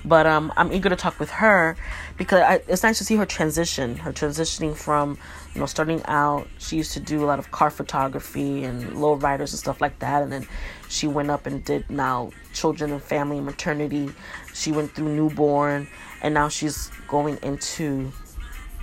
But 0.06 0.26
um, 0.26 0.52
I'm 0.56 0.72
eager 0.72 0.88
to 0.88 0.96
talk 0.96 1.20
with 1.20 1.30
her 1.30 1.76
because 2.16 2.40
I, 2.40 2.62
it's 2.66 2.82
nice 2.82 2.98
to 2.98 3.04
see 3.04 3.16
her 3.16 3.26
transition. 3.26 3.96
Her 3.96 4.12
transitioning 4.12 4.74
from, 4.74 5.18
you 5.54 5.60
know, 5.60 5.66
starting 5.66 6.02
out, 6.06 6.48
she 6.58 6.76
used 6.76 6.92
to 6.92 7.00
do 7.00 7.22
a 7.22 7.26
lot 7.26 7.38
of 7.38 7.50
car 7.50 7.70
photography 7.70 8.64
and 8.64 8.98
low 9.00 9.14
riders 9.14 9.52
and 9.52 9.60
stuff 9.60 9.80
like 9.82 9.98
that. 9.98 10.22
And 10.22 10.32
then 10.32 10.48
she 10.88 11.06
went 11.06 11.30
up 11.30 11.46
and 11.46 11.62
did 11.62 11.88
now 11.90 12.30
children 12.54 12.90
and 12.90 13.02
family 13.02 13.36
and 13.36 13.44
maternity. 13.46 14.10
She 14.54 14.72
went 14.72 14.94
through 14.94 15.14
newborn. 15.14 15.88
And 16.22 16.32
now 16.32 16.48
she's 16.48 16.90
going 17.06 17.38
into 17.42 18.10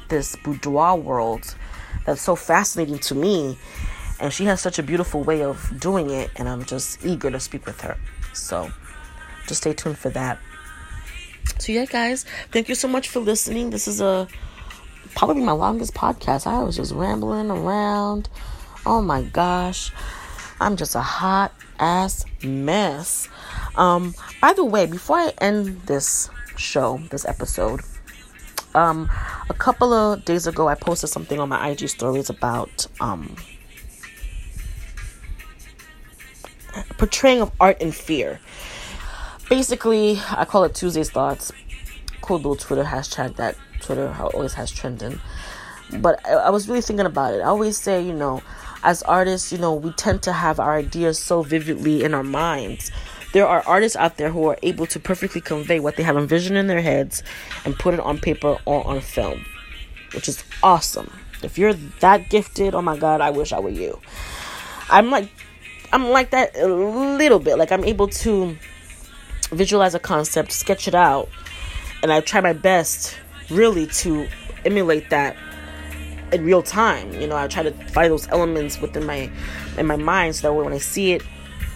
this 0.09 0.35
boudoir 0.43 0.95
world 0.95 1.55
that's 2.05 2.21
so 2.21 2.35
fascinating 2.35 2.99
to 2.99 3.15
me. 3.15 3.57
And 4.23 4.31
she 4.31 4.45
has 4.45 4.61
such 4.61 4.79
a 4.79 4.83
beautiful 4.83 5.21
way 5.21 5.43
of 5.43 5.59
doing 5.81 6.09
it. 6.09 6.31
And 6.37 6.47
I'm 6.47 6.63
just 6.63 7.03
eager 7.05 7.29
to 7.29 7.41
speak 7.41 7.65
with 7.65 7.81
her. 7.81 7.97
So 8.31 8.71
just 9.47 9.61
stay 9.61 9.73
tuned 9.73 9.97
for 9.97 10.09
that. 10.11 10.39
So 11.59 11.73
yeah, 11.73 11.83
guys, 11.83 12.25
thank 12.51 12.69
you 12.69 12.75
so 12.75 12.87
much 12.87 13.09
for 13.09 13.19
listening. 13.19 13.69
This 13.69 13.85
is 13.85 13.99
a 13.99 14.29
probably 15.13 15.43
my 15.43 15.51
longest 15.51 15.93
podcast. 15.93 16.47
I 16.47 16.63
was 16.63 16.77
just 16.77 16.93
rambling 16.93 17.51
around. 17.51 18.29
Oh 18.85 19.01
my 19.01 19.23
gosh. 19.23 19.91
I'm 20.61 20.77
just 20.77 20.95
a 20.95 21.01
hot 21.01 21.51
ass 21.77 22.23
mess. 22.41 23.27
Um, 23.75 24.15
by 24.39 24.53
the 24.53 24.63
way, 24.63 24.85
before 24.85 25.17
I 25.17 25.33
end 25.41 25.81
this 25.81 26.29
show, 26.55 27.01
this 27.11 27.25
episode, 27.25 27.81
Um, 28.75 29.09
a 29.49 29.53
couple 29.53 29.93
of 29.93 30.25
days 30.25 30.47
ago, 30.47 30.67
I 30.67 30.75
posted 30.75 31.09
something 31.09 31.39
on 31.39 31.49
my 31.49 31.69
IG 31.69 31.89
stories 31.89 32.29
about 32.31 32.87
um, 32.99 33.35
portraying 36.97 37.41
of 37.41 37.51
art 37.59 37.81
and 37.81 37.93
fear. 37.93 38.39
Basically, 39.49 40.19
I 40.29 40.45
call 40.45 40.63
it 40.63 40.75
Tuesday's 40.75 41.09
Thoughts. 41.09 41.51
Cool 42.21 42.37
little 42.37 42.55
Twitter 42.55 42.83
hashtag 42.83 43.35
that 43.35 43.55
Twitter 43.81 44.15
always 44.19 44.53
has 44.53 44.71
trending. 44.71 45.19
But 45.99 46.25
I, 46.25 46.33
I 46.33 46.49
was 46.49 46.67
really 46.67 46.81
thinking 46.81 47.05
about 47.05 47.33
it. 47.33 47.41
I 47.41 47.45
always 47.45 47.77
say, 47.77 48.01
you 48.01 48.13
know, 48.13 48.41
as 48.83 49.03
artists, 49.03 49.51
you 49.51 49.57
know, 49.57 49.73
we 49.73 49.91
tend 49.91 50.23
to 50.23 50.33
have 50.33 50.59
our 50.59 50.75
ideas 50.75 51.19
so 51.19 51.43
vividly 51.43 52.03
in 52.03 52.13
our 52.13 52.23
minds. 52.23 52.91
There 53.33 53.47
are 53.47 53.63
artists 53.65 53.95
out 53.95 54.17
there 54.17 54.29
who 54.29 54.47
are 54.47 54.57
able 54.61 54.85
to 54.87 54.99
perfectly 54.99 55.41
convey 55.41 55.79
what 55.79 55.95
they 55.95 56.03
have 56.03 56.17
envisioned 56.17 56.57
in 56.57 56.67
their 56.67 56.81
heads 56.81 57.23
and 57.65 57.77
put 57.77 57.93
it 57.93 57.99
on 57.99 58.19
paper 58.19 58.57
or 58.65 58.85
on 58.85 59.01
film, 59.01 59.45
which 60.13 60.29
is 60.29 60.43
awesome. 60.61 61.11
If 61.41 61.57
you're 61.57 61.73
that 61.73 62.29
gifted, 62.29 62.75
oh 62.75 62.81
my 62.81 62.95
god, 62.95 63.21
I 63.21 63.31
wish 63.31 63.51
I 63.51 63.59
were 63.59 63.69
you. 63.69 63.99
I'm 64.89 65.09
like 65.09 65.29
I'm 65.93 66.09
like 66.09 66.31
that 66.31 66.57
a 66.57 66.67
little 66.67 67.37
bit. 67.37 67.59
Like 67.59 67.71
I'm 67.71 67.85
able 67.85 68.07
to 68.07 68.57
visualize 69.51 69.93
a 69.93 69.99
concept, 69.99 70.51
sketch 70.51 70.87
it 70.87 70.95
out, 70.95 71.29
and 72.01 72.11
I 72.11 72.19
try 72.19 72.41
my 72.41 72.53
best 72.53 73.15
really 73.51 73.85
to 73.87 74.27
emulate 74.65 75.11
that 75.11 75.37
in 76.31 76.43
real 76.43 76.63
time. 76.63 77.13
You 77.21 77.27
know, 77.27 77.37
I 77.37 77.47
try 77.47 77.61
to 77.61 77.71
find 77.89 78.11
those 78.11 78.27
elements 78.29 78.81
within 78.81 79.05
my 79.05 79.29
in 79.77 79.85
my 79.85 79.95
mind 79.95 80.35
so 80.35 80.47
that 80.47 80.53
when 80.53 80.73
I 80.73 80.79
see 80.79 81.13
it 81.13 81.21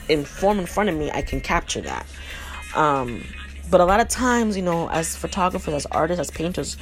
in 0.10 0.26
form 0.26 0.58
in 0.58 0.66
front 0.66 0.90
of 0.90 0.96
me, 0.96 1.12
I 1.12 1.22
can 1.22 1.40
capture 1.40 1.82
that. 1.82 2.08
Um, 2.76 3.24
but 3.70 3.82
a 3.82 3.86
lot 3.86 4.00
of 4.00 4.08
times, 4.08 4.58
you 4.58 4.64
know, 4.64 4.90
as 4.90 5.16
photographers, 5.16 5.76
as 5.76 5.86
artists, 5.88 6.20
as 6.20 6.32
painters, 6.32 6.74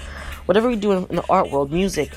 whatever 0.45 0.69
we 0.69 0.77
do 0.77 0.93
in, 0.93 1.05
in 1.07 1.17
the 1.17 1.25
art 1.29 1.51
world, 1.51 1.69
music, 1.69 2.11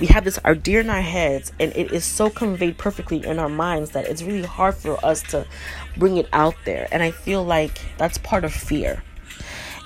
we 0.00 0.06
have 0.06 0.24
this 0.24 0.38
idea 0.44 0.80
in 0.80 0.90
our 0.90 1.00
heads 1.00 1.52
and 1.58 1.72
it 1.74 1.92
is 1.92 2.04
so 2.04 2.30
conveyed 2.30 2.78
perfectly 2.78 3.24
in 3.24 3.38
our 3.38 3.48
minds 3.48 3.90
that 3.90 4.06
it's 4.06 4.22
really 4.22 4.46
hard 4.46 4.74
for 4.74 5.04
us 5.04 5.22
to 5.22 5.46
bring 5.96 6.16
it 6.16 6.28
out 6.32 6.54
there. 6.64 6.88
And 6.92 7.02
i 7.02 7.10
feel 7.10 7.44
like 7.44 7.80
that's 7.96 8.18
part 8.18 8.44
of 8.44 8.52
fear. 8.52 9.02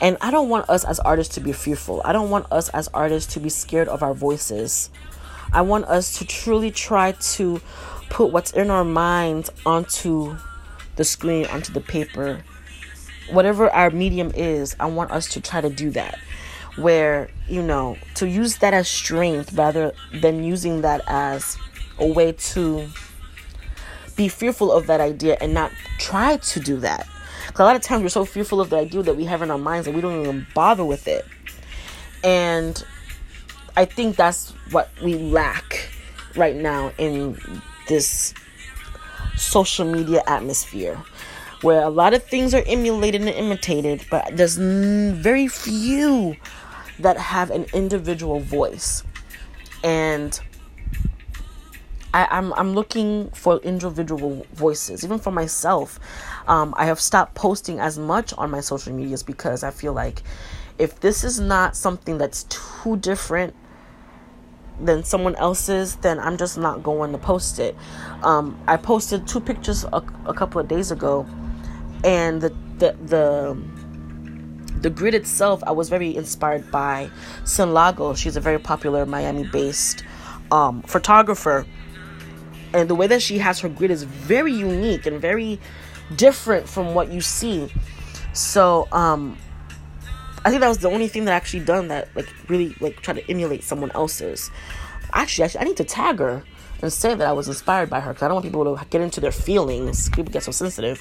And 0.01 0.18
i 0.20 0.31
don't 0.31 0.48
want 0.48 0.68
us 0.68 0.85
as 0.85 1.01
artists 1.01 1.35
to 1.37 1.40
be 1.40 1.53
fearful. 1.53 2.03
I 2.05 2.12
don't 2.12 2.31
want 2.31 2.46
us 2.53 2.68
as 2.70 2.88
artists 2.88 3.33
to 3.35 3.40
be 3.40 3.48
scared 3.48 3.88
of 3.88 4.03
our 4.03 4.14
voices. 4.14 4.90
I 5.53 5.62
want 5.62 5.87
us 5.87 6.18
to 6.18 6.27
truly 6.27 6.70
try 6.70 7.12
to 7.12 7.61
put 8.11 8.33
what's 8.33 8.53
in 8.53 8.70
our 8.70 8.85
minds 8.85 9.51
onto 9.64 10.37
the 10.96 11.05
screen 11.05 11.46
onto 11.46 11.72
the 11.72 11.81
paper. 11.81 12.44
Whatever 13.31 13.70
our 13.70 13.90
medium 13.90 14.31
is 14.35 14.77
i 14.79 14.85
want 14.85 15.11
us 15.11 15.29
to 15.29 15.40
try 15.40 15.62
to 15.62 15.70
do 15.70 15.90
that 15.90 16.18
where 16.76 17.28
you 17.48 17.62
know 17.62 17.96
to 18.14 18.28
use 18.28 18.58
that 18.58 18.74
as 18.74 18.88
strength 18.88 19.52
rather 19.52 19.92
than 20.20 20.42
using 20.42 20.82
that 20.82 21.02
as 21.06 21.56
a 21.98 22.06
way 22.06 22.32
to 22.32 22.88
be 24.16 24.28
fearful 24.28 24.72
of 24.72 24.87
that 24.87 25.00
idea 25.00 25.37
and 25.40 25.54
not 25.54 25.72
try 25.98 26.37
to 26.37 26.61
do 26.61 26.76
that. 26.78 27.06
Because 27.46 27.61
a 27.61 27.64
lot 27.64 27.76
of 27.76 27.82
times 27.82 28.02
we're 28.02 28.08
so 28.08 28.24
fearful 28.24 28.61
of 28.61 28.70
the 28.70 28.76
idea 28.76 29.02
that 29.02 29.16
we 29.16 29.24
have 29.24 29.42
in 29.42 29.50
our 29.50 29.58
minds 29.58 29.87
that 29.87 29.94
we 29.94 30.00
don't 30.00 30.20
even 30.20 30.46
bother 30.54 30.85
with 30.85 31.08
it. 31.08 31.26
And 32.24 32.82
i 33.76 33.85
think 33.87 34.16
that's 34.16 34.50
what 34.70 34.90
we 35.02 35.14
lack 35.14 35.88
right 36.37 36.56
now 36.56 36.92
in 36.98 37.38
this 37.88 38.35
social 39.37 39.90
media 39.90 40.22
atmosphere 40.26 41.02
where 41.62 41.82
a 41.82 41.88
lot 41.88 42.12
of 42.12 42.22
things 42.24 42.54
are 42.54 42.62
emulated 42.66 43.20
and 43.20 43.30
imitated, 43.30 44.04
but 44.11 44.37
there's 44.37 44.56
very 44.56 45.46
few 45.46 46.35
that 47.03 47.17
have 47.17 47.51
an 47.51 47.67
individual 47.73 48.41
voice. 48.41 49.03
And 49.85 50.38
I, 52.15 52.25
am 52.31 52.53
I'm, 52.53 52.59
I'm 52.59 52.75
looking 52.75 53.31
for 53.31 53.59
individual 53.59 54.47
voices, 54.53 55.05
even 55.05 55.19
for 55.19 55.31
myself. 55.31 55.99
Um, 56.47 56.75
I 56.77 56.87
have 56.87 57.01
stopped 57.01 57.35
posting 57.35 57.81
as 57.81 57.99
much 57.99 58.33
on 58.35 58.51
my 58.51 58.61
social 58.61 58.93
medias 58.93 59.23
because 59.23 59.65
I 59.65 59.71
feel 59.71 59.93
like 59.93 60.23
if 60.79 61.01
this 61.01 61.25
is 61.25 61.41
not 61.41 61.77
something 61.77 62.19
that's 62.19 62.45
too 62.45 62.97
different 62.97 63.55
than 64.81 65.05
someone 65.05 65.37
else's, 65.37 65.97
then 65.97 66.19
I'm 66.19 66.37
just 66.37 66.59
not 66.59 66.83
going 66.83 67.12
to 67.12 67.19
post 67.19 67.59
it. 67.59 67.77
Um, 68.23 68.59
I 68.67 68.77
posted 68.77 69.27
two 69.27 69.41
pictures 69.41 69.85
a, 69.85 70.03
a 70.27 70.35
couple 70.35 70.61
of 70.61 70.69
days 70.69 70.91
ago, 70.91 71.27
and 72.05 72.41
the 72.41 72.51
the 72.79 72.97
the 73.05 73.57
the 74.83 74.90
grid 74.90 75.14
itself, 75.14 75.62
I 75.66 75.71
was 75.71 75.88
very 75.88 76.14
inspired 76.14 76.71
by 76.71 77.11
Sin 77.45 77.73
Lago. 77.73 78.14
She's 78.14 78.37
a 78.37 78.40
very 78.40 78.59
popular 78.59 79.07
Miami 79.07 79.45
based 79.45 80.05
um, 80.51 80.83
photographer. 80.83 81.66
And 82.75 82.90
the 82.90 82.95
way 82.95 83.07
that 83.07 83.23
she 83.23 83.38
has 83.38 83.61
her 83.61 83.68
grid 83.68 83.90
is 83.90 84.03
very 84.03 84.53
unique 84.53 85.07
and 85.07 85.21
very 85.21 85.61
different 86.16 86.68
from 86.68 86.95
what 86.95 87.12
you 87.12 87.21
see. 87.21 87.73
So, 88.33 88.88
um, 88.92 89.38
I 90.45 90.51
think 90.51 90.61
that 90.61 90.68
was 90.68 90.79
the 90.79 90.90
only 90.90 91.07
thing 91.07 91.25
that 91.27 91.33
I 91.33 91.37
actually 91.37 91.64
done 91.64 91.88
that 91.88 92.09
like 92.16 92.27
really 92.49 92.75
like 92.81 93.01
try 93.01 93.14
to 93.14 93.31
emulate 93.31 93.62
someone 93.62 93.92
else's. 93.92 94.51
Actually, 95.12 95.45
actually, 95.45 95.61
I 95.61 95.64
need 95.64 95.77
to 95.77 95.85
tag 95.85 96.18
her 96.18 96.42
and 96.81 96.92
say 96.92 97.14
that 97.14 97.29
I 97.29 97.33
was 97.33 97.47
inspired 97.47 97.88
by 97.88 98.01
her 98.01 98.12
because 98.12 98.25
I 98.25 98.29
don't 98.29 98.37
want 98.37 98.47
people 98.47 98.77
to 98.77 98.85
get 98.87 99.01
into 99.01 99.21
their 99.21 99.31
feelings. 99.31 100.09
People 100.09 100.33
get 100.33 100.42
so 100.42 100.51
sensitive 100.51 101.01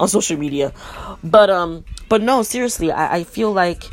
on 0.00 0.08
social 0.08 0.36
media, 0.38 0.72
but 1.22 1.50
um, 1.50 1.84
but 2.08 2.22
no, 2.22 2.42
seriously, 2.42 2.90
I, 2.92 3.16
I 3.16 3.24
feel 3.24 3.52
like 3.52 3.84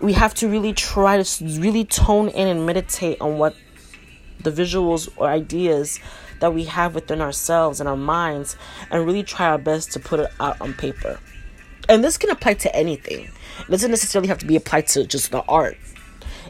we 0.00 0.12
have 0.12 0.34
to 0.34 0.48
really 0.48 0.72
try 0.72 1.22
to 1.22 1.44
really 1.58 1.84
tone 1.84 2.28
in 2.28 2.48
and 2.48 2.66
meditate 2.66 3.20
on 3.20 3.38
what 3.38 3.54
the 4.42 4.50
visuals 4.50 5.08
or 5.16 5.28
ideas 5.28 5.98
that 6.40 6.52
we 6.52 6.64
have 6.64 6.94
within 6.94 7.20
ourselves 7.20 7.80
and 7.80 7.88
our 7.88 7.96
minds 7.96 8.56
and 8.90 9.06
really 9.06 9.22
try 9.22 9.46
our 9.46 9.58
best 9.58 9.92
to 9.92 10.00
put 10.00 10.20
it 10.20 10.30
out 10.38 10.60
on 10.60 10.74
paper. 10.74 11.18
And 11.88 12.04
this 12.04 12.18
can 12.18 12.30
apply 12.30 12.54
to 12.54 12.76
anything. 12.76 13.30
It 13.60 13.70
doesn't 13.70 13.90
necessarily 13.90 14.28
have 14.28 14.38
to 14.38 14.46
be 14.46 14.56
applied 14.56 14.88
to 14.88 15.06
just 15.06 15.30
the 15.30 15.42
art. 15.42 15.78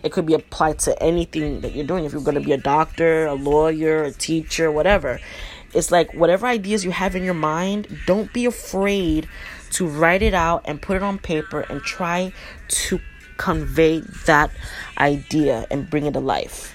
It 0.03 0.13
could 0.13 0.27
be 0.27 0.35
applied 0.35 0.79
to 0.81 1.01
anything 1.03 1.61
that 1.61 1.75
you're 1.75 1.87
doing. 1.87 2.05
If 2.05 2.13
you're 2.13 2.23
going 2.23 2.37
to 2.37 2.41
be 2.41 2.53
a 2.53 2.59
doctor, 2.59 3.27
a 3.27 3.35
lawyer, 3.35 4.03
a 4.05 4.13
teacher, 4.13 4.71
whatever. 4.71 5.21
It's 5.77 5.91
like 5.91 6.15
whatever 6.15 6.47
ideas 6.47 6.87
you 6.87 6.91
have 6.91 7.15
in 7.15 7.23
your 7.23 7.35
mind, 7.35 7.87
don't 8.07 8.33
be 8.33 8.47
afraid 8.47 9.29
to 9.73 9.87
write 9.87 10.23
it 10.23 10.33
out 10.33 10.63
and 10.65 10.81
put 10.81 10.97
it 10.97 11.03
on 11.03 11.19
paper 11.19 11.61
and 11.61 11.83
try 11.83 12.33
to 12.69 12.99
convey 13.37 14.01
that 14.25 14.51
idea 14.97 15.67
and 15.71 15.89
bring 15.91 16.07
it 16.07 16.15
to 16.15 16.21
life. 16.21 16.75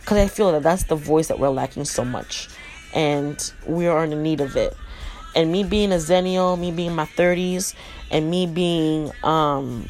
Because 0.00 0.18
I 0.18 0.26
feel 0.26 0.50
that 0.50 0.64
that's 0.64 0.82
the 0.84 0.96
voice 0.96 1.28
that 1.28 1.38
we're 1.38 1.50
lacking 1.50 1.84
so 1.84 2.04
much. 2.04 2.48
And 2.92 3.52
we 3.66 3.86
are 3.86 4.02
in 4.02 4.20
need 4.20 4.40
of 4.40 4.56
it. 4.56 4.76
And 5.36 5.52
me 5.52 5.62
being 5.62 5.92
a 5.92 5.96
Xennial, 5.96 6.58
me 6.58 6.72
being 6.72 6.90
in 6.90 6.96
my 6.96 7.04
30s, 7.04 7.74
and 8.10 8.28
me 8.28 8.48
being 8.48 9.12
um, 9.22 9.88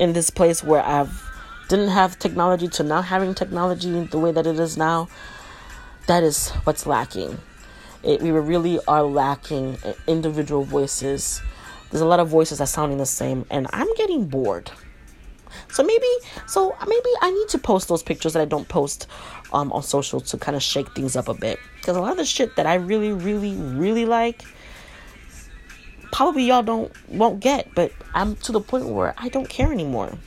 in 0.00 0.12
this 0.12 0.28
place 0.28 0.64
where 0.64 0.82
I've 0.82 1.31
didn't 1.72 1.88
have 1.88 2.18
technology 2.18 2.68
to 2.68 2.82
not 2.82 3.06
having 3.06 3.34
technology 3.34 4.04
the 4.04 4.18
way 4.18 4.30
that 4.30 4.46
it 4.46 4.60
is 4.60 4.76
now, 4.76 5.08
that 6.06 6.22
is 6.22 6.50
what's 6.64 6.84
lacking. 6.84 7.38
It, 8.02 8.20
we 8.20 8.30
really 8.30 8.78
are 8.86 9.02
lacking 9.02 9.78
individual 10.06 10.64
voices. 10.64 11.40
There's 11.90 12.02
a 12.02 12.06
lot 12.06 12.20
of 12.20 12.28
voices 12.28 12.58
that 12.58 12.66
sounding 12.66 12.98
the 12.98 13.06
same, 13.06 13.46
and 13.50 13.66
I'm 13.72 13.90
getting 13.94 14.26
bored. 14.28 14.70
So 15.70 15.82
maybe, 15.82 16.06
so 16.46 16.76
maybe 16.86 17.08
I 17.22 17.30
need 17.30 17.48
to 17.48 17.58
post 17.58 17.88
those 17.88 18.02
pictures 18.02 18.34
that 18.34 18.42
I 18.42 18.44
don't 18.44 18.68
post 18.68 19.06
um, 19.54 19.72
on 19.72 19.82
social 19.82 20.20
to 20.20 20.36
kind 20.36 20.56
of 20.56 20.62
shake 20.62 20.92
things 20.94 21.16
up 21.16 21.28
a 21.28 21.34
bit. 21.34 21.58
Because 21.76 21.96
a 21.96 22.02
lot 22.02 22.10
of 22.10 22.18
the 22.18 22.26
shit 22.26 22.54
that 22.56 22.66
I 22.66 22.74
really, 22.74 23.12
really, 23.12 23.54
really 23.54 24.04
like, 24.04 24.42
probably 26.12 26.44
y'all 26.44 26.62
don't 26.62 26.92
won't 27.08 27.40
get. 27.40 27.74
But 27.74 27.92
I'm 28.12 28.36
to 28.36 28.52
the 28.52 28.60
point 28.60 28.88
where 28.88 29.14
I 29.16 29.30
don't 29.30 29.48
care 29.48 29.72
anymore. 29.72 30.18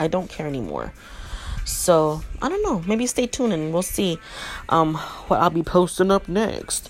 I 0.00 0.08
don't 0.08 0.28
care 0.28 0.46
anymore. 0.46 0.92
So 1.64 2.22
I 2.42 2.48
don't 2.48 2.62
know. 2.62 2.82
Maybe 2.86 3.06
stay 3.06 3.26
tuned 3.26 3.52
and 3.52 3.72
we'll 3.72 3.82
see 3.82 4.18
um, 4.68 4.94
what 5.28 5.40
I'll 5.40 5.50
be 5.50 5.62
posting 5.62 6.10
up 6.10 6.28
next. 6.28 6.88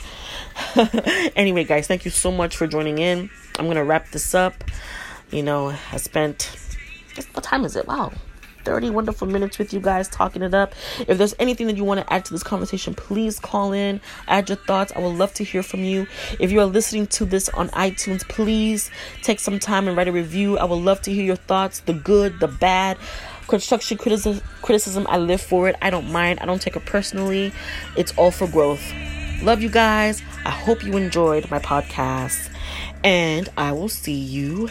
anyway, 1.36 1.64
guys, 1.64 1.86
thank 1.86 2.04
you 2.04 2.10
so 2.10 2.30
much 2.30 2.56
for 2.56 2.66
joining 2.66 2.98
in. 2.98 3.28
I'm 3.58 3.66
gonna 3.66 3.84
wrap 3.84 4.10
this 4.10 4.34
up. 4.34 4.64
You 5.30 5.42
know, 5.42 5.74
I 5.92 5.96
spent 5.98 6.56
what 7.32 7.44
time 7.44 7.64
is 7.64 7.76
it? 7.76 7.86
Wow. 7.86 8.12
30 8.64 8.90
wonderful 8.90 9.26
minutes 9.26 9.58
with 9.58 9.72
you 9.72 9.80
guys 9.80 10.08
talking 10.08 10.42
it 10.42 10.54
up. 10.54 10.74
If 11.06 11.18
there's 11.18 11.34
anything 11.38 11.66
that 11.68 11.76
you 11.76 11.84
want 11.84 12.00
to 12.00 12.12
add 12.12 12.24
to 12.26 12.32
this 12.32 12.42
conversation, 12.42 12.94
please 12.94 13.38
call 13.38 13.72
in, 13.72 14.00
add 14.28 14.48
your 14.48 14.56
thoughts. 14.56 14.92
I 14.94 15.00
would 15.00 15.16
love 15.16 15.34
to 15.34 15.44
hear 15.44 15.62
from 15.62 15.80
you. 15.80 16.06
If 16.38 16.50
you 16.50 16.60
are 16.60 16.66
listening 16.66 17.06
to 17.08 17.24
this 17.24 17.48
on 17.50 17.68
iTunes, 17.70 18.26
please 18.28 18.90
take 19.22 19.40
some 19.40 19.58
time 19.58 19.88
and 19.88 19.96
write 19.96 20.08
a 20.08 20.12
review. 20.12 20.58
I 20.58 20.64
would 20.64 20.76
love 20.76 21.02
to 21.02 21.12
hear 21.12 21.24
your 21.24 21.36
thoughts 21.36 21.80
the 21.80 21.94
good, 21.94 22.40
the 22.40 22.48
bad 22.48 22.96
construction 23.48 23.98
criticism 23.98 24.40
criticism 24.62 25.04
i 25.08 25.18
live 25.18 25.40
for 25.40 25.66
it 25.68 25.74
i 25.82 25.90
don't 25.90 26.08
mind 26.08 26.38
i 26.38 26.46
don't 26.46 26.62
take 26.62 26.76
it 26.76 26.86
personally 26.86 27.52
it's 27.96 28.16
all 28.16 28.30
for 28.30 28.46
growth 28.46 28.92
love 29.42 29.60
you 29.60 29.68
guys 29.68 30.22
i 30.46 30.50
hope 30.50 30.84
you 30.84 30.96
enjoyed 30.96 31.50
my 31.50 31.58
podcast 31.58 32.48
and 33.02 33.48
i 33.56 33.72
will 33.72 33.88
see 33.88 34.12
you 34.12 34.70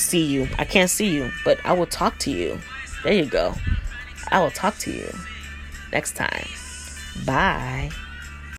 see 0.00 0.24
you. 0.24 0.48
I 0.58 0.64
can't 0.64 0.90
see 0.90 1.08
you, 1.08 1.30
but 1.44 1.58
I 1.64 1.72
will 1.72 1.86
talk 1.86 2.18
to 2.20 2.30
you. 2.30 2.58
There 3.02 3.12
you 3.12 3.26
go. 3.26 3.54
I 4.30 4.40
will 4.40 4.50
talk 4.50 4.76
to 4.78 4.90
you 4.90 5.08
next 5.92 6.16
time. 6.16 6.48
Bye. 7.24 7.90